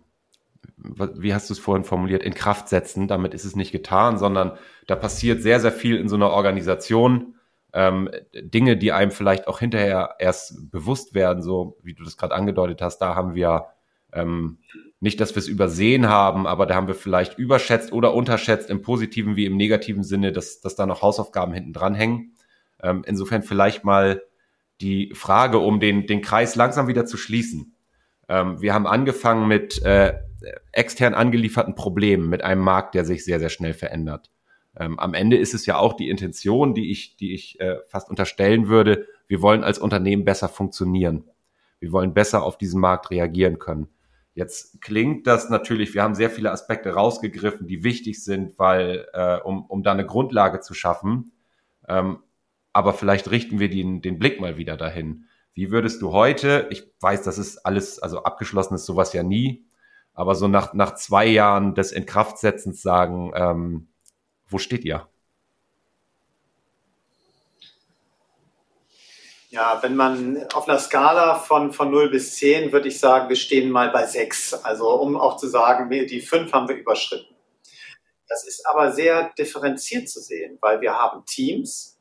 [0.83, 3.07] wie hast du es vorhin formuliert, in Kraft setzen.
[3.07, 4.57] Damit ist es nicht getan, sondern
[4.87, 7.35] da passiert sehr, sehr viel in so einer Organisation.
[7.73, 12.35] Ähm, Dinge, die einem vielleicht auch hinterher erst bewusst werden, so wie du das gerade
[12.35, 13.67] angedeutet hast, da haben wir
[14.11, 14.57] ähm,
[14.99, 18.81] nicht, dass wir es übersehen haben, aber da haben wir vielleicht überschätzt oder unterschätzt im
[18.81, 22.35] positiven wie im negativen Sinne, dass, dass da noch Hausaufgaben hinten dran hängen.
[22.83, 24.21] Ähm, insofern vielleicht mal
[24.81, 27.75] die Frage, um den, den Kreis langsam wieder zu schließen.
[28.27, 30.13] Ähm, wir haben angefangen mit äh,
[30.71, 34.31] extern angelieferten Problemen, mit einem Markt, der sich sehr, sehr schnell verändert.
[34.77, 38.09] Ähm, am Ende ist es ja auch die Intention, die ich, die ich äh, fast
[38.09, 39.07] unterstellen würde.
[39.27, 41.25] Wir wollen als Unternehmen besser funktionieren.
[41.79, 43.87] Wir wollen besser auf diesen Markt reagieren können.
[44.33, 49.37] Jetzt klingt das natürlich, wir haben sehr viele Aspekte rausgegriffen, die wichtig sind, weil, äh,
[49.41, 51.33] um, um da eine Grundlage zu schaffen.
[51.87, 52.19] Ähm,
[52.71, 55.25] aber vielleicht richten wir den, den Blick mal wieder dahin.
[55.53, 59.65] Wie würdest du heute, ich weiß, das ist alles, also abgeschlossen ist sowas ja nie,
[60.13, 63.87] aber so nach, nach zwei Jahren des Inkraftsetzens sagen, ähm,
[64.47, 65.07] wo steht ihr?
[69.49, 73.35] Ja, wenn man auf einer Skala von, von 0 bis 10 würde ich sagen, wir
[73.35, 74.53] stehen mal bei 6.
[74.53, 77.35] Also um auch zu sagen, die 5 haben wir überschritten.
[78.29, 81.99] Das ist aber sehr differenziert zu sehen, weil wir haben Teams,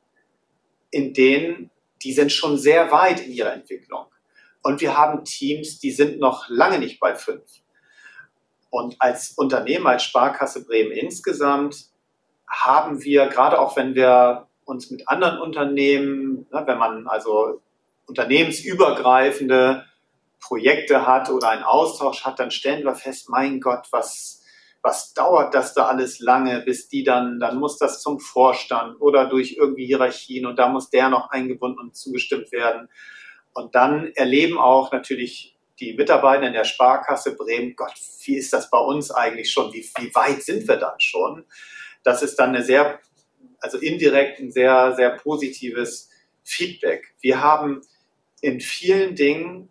[0.93, 1.73] in denen,
[2.05, 4.07] die sind schon sehr weit in ihrer Entwicklung.
[4.63, 7.43] Und wir haben Teams, die sind noch lange nicht bei 5.
[8.71, 11.87] Und als Unternehmen, als Sparkasse Bremen insgesamt,
[12.49, 17.61] haben wir, gerade auch wenn wir uns mit anderen Unternehmen, ne, wenn man also
[18.07, 19.85] unternehmensübergreifende
[20.41, 24.43] Projekte hat oder einen Austausch hat, dann stellen wir fest, mein Gott, was,
[24.83, 29.27] was dauert das da alles lange, bis die dann, dann muss das zum Vorstand oder
[29.27, 32.89] durch irgendwie Hierarchien und da muss der noch eingebunden und zugestimmt werden.
[33.53, 38.71] Und dann erleben auch natürlich die Mitarbeiter in der Sparkasse Bremen, Gott, wie ist das
[38.71, 39.73] bei uns eigentlich schon?
[39.73, 41.45] Wie, wie weit sind wir dann schon?
[42.03, 43.01] Das ist dann eine sehr
[43.61, 46.11] also indirekt ein sehr, sehr positives
[46.43, 47.15] Feedback.
[47.21, 47.83] Wir haben
[48.41, 49.69] in vielen Dingen,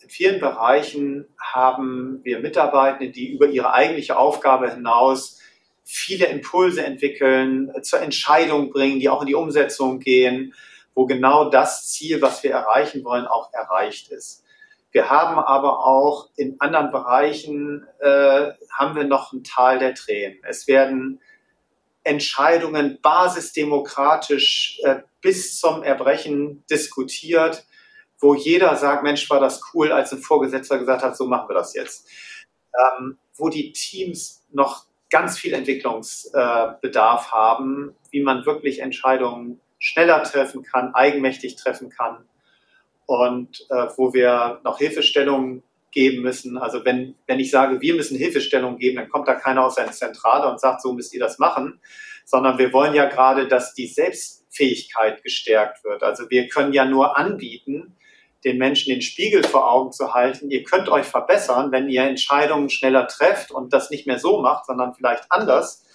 [0.00, 5.40] in vielen Bereichen haben wir Mitarbeitende, die über ihre eigentliche Aufgabe hinaus
[5.84, 10.54] viele Impulse entwickeln, zur Entscheidung bringen, die auch in die Umsetzung gehen,
[10.94, 14.44] wo genau das Ziel, was wir erreichen wollen, auch erreicht ist.
[14.90, 20.38] Wir haben aber auch in anderen Bereichen äh, haben wir noch ein Tal der Tränen.
[20.44, 21.20] Es werden
[22.04, 27.66] Entscheidungen basisdemokratisch äh, bis zum Erbrechen diskutiert,
[28.18, 31.54] wo jeder sagt, Mensch, war das cool, als ein Vorgesetzter gesagt hat, so machen wir
[31.54, 32.08] das jetzt.
[32.74, 40.22] Ähm, wo die Teams noch ganz viel Entwicklungsbedarf äh, haben, wie man wirklich Entscheidungen schneller
[40.22, 42.26] treffen kann, eigenmächtig treffen kann
[43.08, 46.58] und äh, wo wir noch Hilfestellungen geben müssen.
[46.58, 49.92] Also wenn, wenn ich sage, wir müssen Hilfestellung geben, dann kommt da keiner aus seiner
[49.92, 51.80] Zentrale und sagt, so müsst ihr das machen,
[52.26, 56.02] sondern wir wollen ja gerade, dass die Selbstfähigkeit gestärkt wird.
[56.02, 57.96] Also wir können ja nur anbieten,
[58.44, 60.50] den Menschen den Spiegel vor Augen zu halten.
[60.50, 64.66] Ihr könnt euch verbessern, wenn ihr Entscheidungen schneller trefft und das nicht mehr so macht,
[64.66, 65.86] sondern vielleicht anders.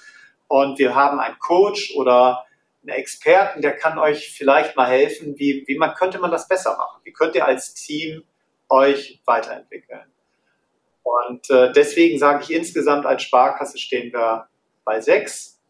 [0.47, 2.43] und wir haben einen Coach oder
[2.89, 7.01] Experten, der kann euch vielleicht mal helfen, wie, wie man könnte man das besser machen?
[7.03, 8.23] Wie könnt ihr als Team
[8.69, 10.11] euch weiterentwickeln?
[11.03, 14.47] Und äh, deswegen sage ich insgesamt als Sparkasse stehen wir
[14.83, 15.61] bei sechs.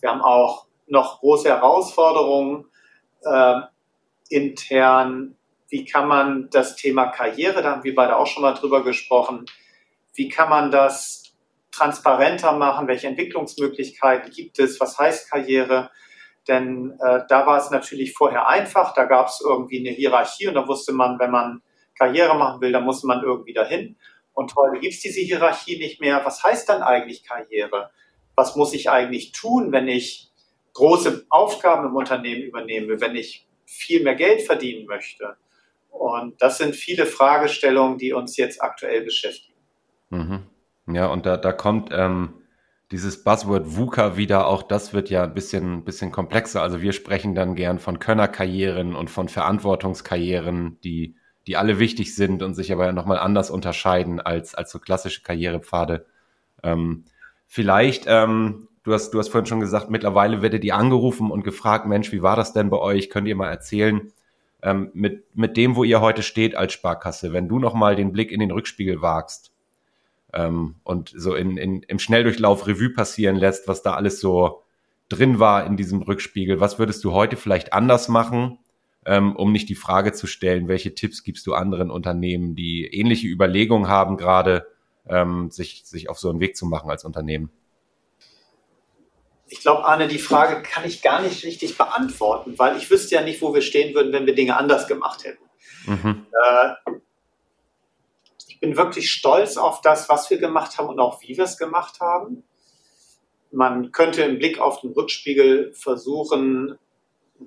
[0.00, 2.66] Wir haben auch noch große Herausforderungen
[3.24, 3.60] äh,
[4.28, 5.36] intern.
[5.68, 9.46] Wie kann man das Thema Karriere, da haben wir beide auch schon mal drüber gesprochen,
[10.14, 11.32] wie kann man das
[11.70, 12.86] transparenter machen?
[12.86, 14.78] Welche Entwicklungsmöglichkeiten gibt es?
[14.78, 15.90] Was heißt Karriere?
[16.48, 20.54] Denn äh, da war es natürlich vorher einfach, da gab es irgendwie eine Hierarchie und
[20.54, 21.62] da wusste man, wenn man
[21.96, 23.96] Karriere machen will, dann muss man irgendwie dahin.
[24.34, 26.22] Und heute gibt es diese Hierarchie nicht mehr.
[26.24, 27.90] Was heißt dann eigentlich Karriere?
[28.34, 30.30] Was muss ich eigentlich tun, wenn ich
[30.74, 35.36] große Aufgaben im Unternehmen übernehme, wenn ich viel mehr Geld verdienen möchte?
[35.90, 39.58] Und das sind viele Fragestellungen, die uns jetzt aktuell beschäftigen.
[40.08, 40.46] Mhm.
[40.88, 42.41] Ja, und da, da kommt ähm,
[42.92, 46.62] dieses Buzzword VUCA wieder, auch das wird ja ein bisschen, bisschen komplexer.
[46.62, 51.16] Also wir sprechen dann gern von Könnerkarrieren und von Verantwortungskarrieren, die
[51.46, 56.06] die alle wichtig sind und sich aber nochmal anders unterscheiden als, als so klassische Karrierepfade.
[56.62, 57.04] Ähm,
[57.46, 61.86] vielleicht, ähm, du, hast, du hast vorhin schon gesagt, mittlerweile werdet ihr angerufen und gefragt,
[61.86, 63.10] Mensch, wie war das denn bei euch?
[63.10, 64.12] Könnt ihr mal erzählen,
[64.62, 68.30] ähm, mit, mit dem, wo ihr heute steht als Sparkasse, wenn du nochmal den Blick
[68.30, 69.51] in den Rückspiegel wagst
[70.32, 74.62] ähm, und so in, in, im Schnelldurchlauf Revue passieren lässt, was da alles so
[75.08, 78.58] drin war in diesem Rückspiegel, was würdest du heute vielleicht anders machen?
[79.04, 83.26] ähm, um nicht die Frage zu stellen, welche Tipps gibst du anderen Unternehmen, die ähnliche
[83.26, 84.66] Überlegungen haben, gerade
[85.08, 87.50] ähm, sich, sich auf so einen Weg zu machen als Unternehmen?
[89.48, 93.22] Ich glaube, Arne, die Frage kann ich gar nicht richtig beantworten, weil ich wüsste ja
[93.22, 95.44] nicht, wo wir stehen würden, wenn wir Dinge anders gemacht hätten.
[95.86, 96.26] Mhm.
[96.30, 96.92] Äh,
[98.62, 102.00] bin wirklich stolz auf das, was wir gemacht haben und auch wie wir es gemacht
[102.00, 102.44] haben.
[103.50, 106.78] Man könnte im Blick auf den Rückspiegel versuchen,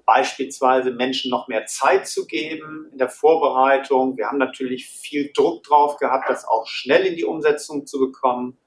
[0.05, 4.17] beispielsweise Menschen noch mehr Zeit zu geben in der Vorbereitung.
[4.17, 8.57] Wir haben natürlich viel Druck drauf gehabt, das auch schnell in die Umsetzung zu bekommen.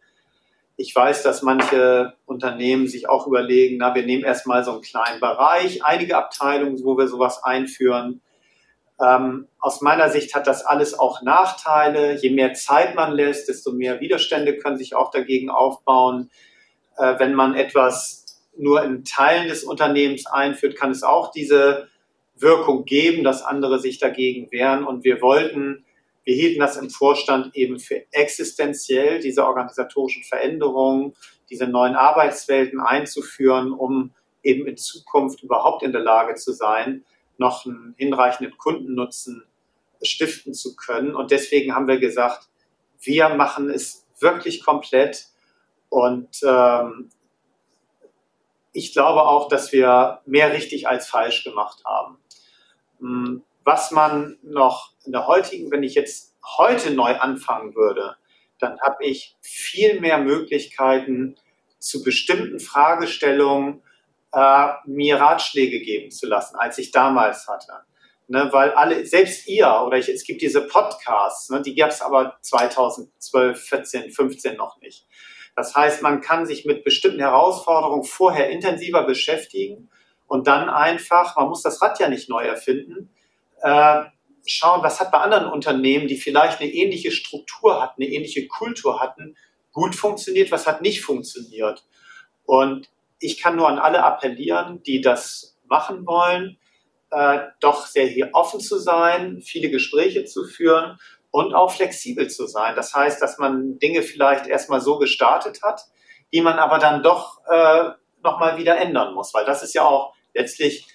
[0.77, 5.21] Ich weiß, dass manche Unternehmen sich auch überlegen, na, wir nehmen erstmal so einen kleinen
[5.21, 8.23] Bereich, einige Abteilungen, wo wir sowas einführen.
[9.01, 12.17] Ähm, aus meiner Sicht hat das alles auch Nachteile.
[12.17, 16.31] Je mehr Zeit man lässt, desto mehr Widerstände können sich auch dagegen aufbauen.
[16.97, 18.25] Äh, wenn man etwas
[18.57, 21.89] nur in Teilen des Unternehmens einführt, kann es auch diese
[22.35, 24.85] Wirkung geben, dass andere sich dagegen wehren.
[24.85, 25.85] Und wir wollten,
[26.25, 31.15] wir hielten das im Vorstand eben für existenziell, diese organisatorischen Veränderungen,
[31.51, 37.05] diese neuen Arbeitswelten einzuführen, um eben in Zukunft überhaupt in der Lage zu sein,
[37.39, 39.45] noch einen hinreichenden Kundennutzen
[40.03, 41.15] stiften zu können.
[41.15, 42.49] Und deswegen haben wir gesagt,
[43.01, 45.27] wir machen es wirklich komplett
[45.89, 47.11] und ähm,
[48.73, 52.19] ich glaube auch, dass wir mehr richtig als falsch gemacht haben.
[53.01, 58.17] Hm, was man noch in der heutigen, wenn ich jetzt heute neu anfangen würde,
[58.59, 61.37] dann habe ich viel mehr Möglichkeiten,
[61.79, 63.83] zu bestimmten Fragestellungen
[64.33, 67.73] äh, mir Ratschläge geben zu lassen, als ich damals hatte.
[68.31, 72.03] Ne, weil alle, selbst ihr, oder ich, es gibt diese Podcasts, ne, die gab es
[72.03, 75.07] aber 2012, 14, 15 noch nicht.
[75.57, 79.89] Das heißt, man kann sich mit bestimmten Herausforderungen vorher intensiver beschäftigen
[80.27, 83.11] und dann einfach, man muss das Rad ja nicht neu erfinden,
[83.63, 84.05] äh,
[84.47, 89.01] schauen, was hat bei anderen Unternehmen, die vielleicht eine ähnliche Struktur hatten, eine ähnliche Kultur
[89.01, 89.37] hatten,
[89.73, 91.85] gut funktioniert, was hat nicht funktioniert.
[92.45, 92.91] Und
[93.21, 96.59] ich kann nur an alle appellieren, die das machen wollen,
[97.11, 100.99] äh, doch sehr hier offen zu sein, viele Gespräche zu führen
[101.31, 102.75] und auch flexibel zu sein.
[102.77, 105.83] Das heißt, dass man Dinge vielleicht erstmal so gestartet hat,
[106.33, 107.91] die man aber dann doch äh,
[108.23, 110.87] nochmal wieder ändern muss, weil das ist ja auch letztlich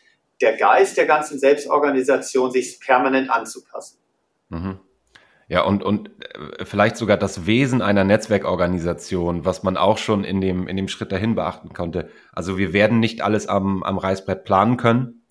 [0.42, 4.00] der Geist der ganzen Selbstorganisation, sich permanent anzupassen.
[4.50, 4.80] Mhm.
[5.54, 10.42] Ja, und, und äh, vielleicht sogar das Wesen einer Netzwerkorganisation, was man auch schon in
[10.42, 12.10] dem, in dem Schritt dahin beachten konnte.
[12.32, 15.28] Also wir werden nicht alles am, am Reißbrett planen können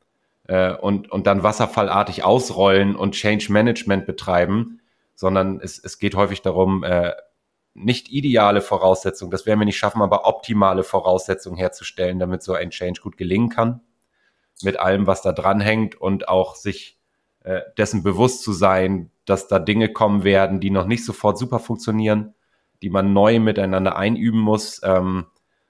[0.47, 4.81] äh, und, und dann wasserfallartig ausrollen und Change Management betreiben,
[5.17, 7.15] sondern es, es geht häufig darum, äh,
[7.75, 12.71] nicht ideale Voraussetzungen, das werden wir nicht schaffen, aber optimale Voraussetzungen herzustellen, damit so ein
[12.71, 13.81] Change gut gelingen kann.
[14.63, 17.01] Mit allem, was da dranhängt und auch sich
[17.41, 21.59] äh, dessen bewusst zu sein, dass da Dinge kommen werden, die noch nicht sofort super
[21.59, 22.35] funktionieren,
[22.83, 24.81] die man neu miteinander einüben muss.
[24.85, 25.27] Ähm,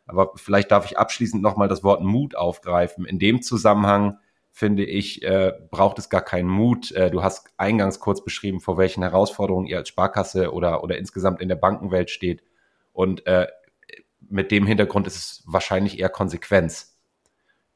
[0.06, 3.04] aber vielleicht darf ich abschließend nochmal das Wort Mut aufgreifen.
[3.04, 4.18] In dem Zusammenhang
[4.50, 6.92] finde ich, äh, braucht es gar keinen Mut.
[6.92, 11.40] Äh, du hast eingangs kurz beschrieben, vor welchen Herausforderungen ihr als Sparkasse oder, oder insgesamt
[11.40, 12.42] in der Bankenwelt steht.
[12.92, 13.48] Und äh,
[14.20, 16.98] mit dem Hintergrund ist es wahrscheinlich eher Konsequenz,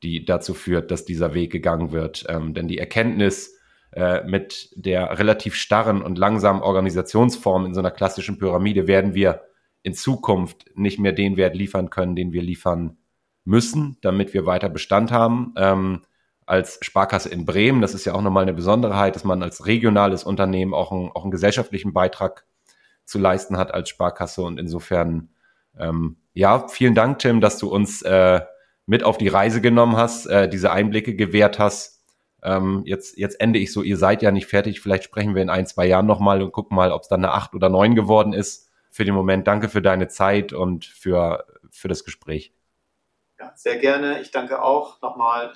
[0.02, 2.26] die dazu führt, dass dieser Weg gegangen wird.
[2.28, 3.55] Ähm, denn die Erkenntnis
[4.26, 9.42] mit der relativ starren und langsamen Organisationsform in so einer klassischen Pyramide werden wir
[9.82, 12.98] in Zukunft nicht mehr den Wert liefern können, den wir liefern
[13.44, 15.54] müssen, damit wir weiter Bestand haben.
[15.56, 16.02] Ähm,
[16.44, 20.24] als Sparkasse in Bremen, das ist ja auch nochmal eine Besonderheit, dass man als regionales
[20.24, 22.44] Unternehmen auch, ein, auch einen gesellschaftlichen Beitrag
[23.04, 25.30] zu leisten hat als Sparkasse und insofern
[25.78, 28.40] ähm, ja, vielen Dank, Tim, dass du uns äh,
[28.86, 31.95] mit auf die Reise genommen hast, äh, diese Einblicke gewährt hast.
[32.46, 34.80] Ähm, jetzt, jetzt ende ich so, ihr seid ja nicht fertig.
[34.80, 37.32] Vielleicht sprechen wir in ein, zwei Jahren nochmal und gucken mal, ob es dann eine
[37.32, 38.70] acht oder neun geworden ist.
[38.90, 42.52] Für den Moment danke für deine Zeit und für, für das Gespräch.
[43.40, 44.20] Ja, sehr gerne.
[44.20, 45.54] Ich danke auch nochmal.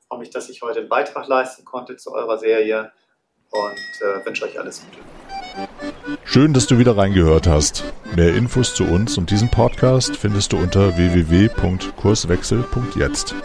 [0.00, 2.90] Ich freue mich, dass ich heute einen Beitrag leisten konnte zu eurer Serie
[3.50, 4.98] und äh, wünsche euch alles Gute.
[6.24, 7.84] Schön, dass du wieder reingehört hast.
[8.16, 13.36] Mehr Infos zu uns und diesem Podcast findest du unter www.kurswechsel.jetzt.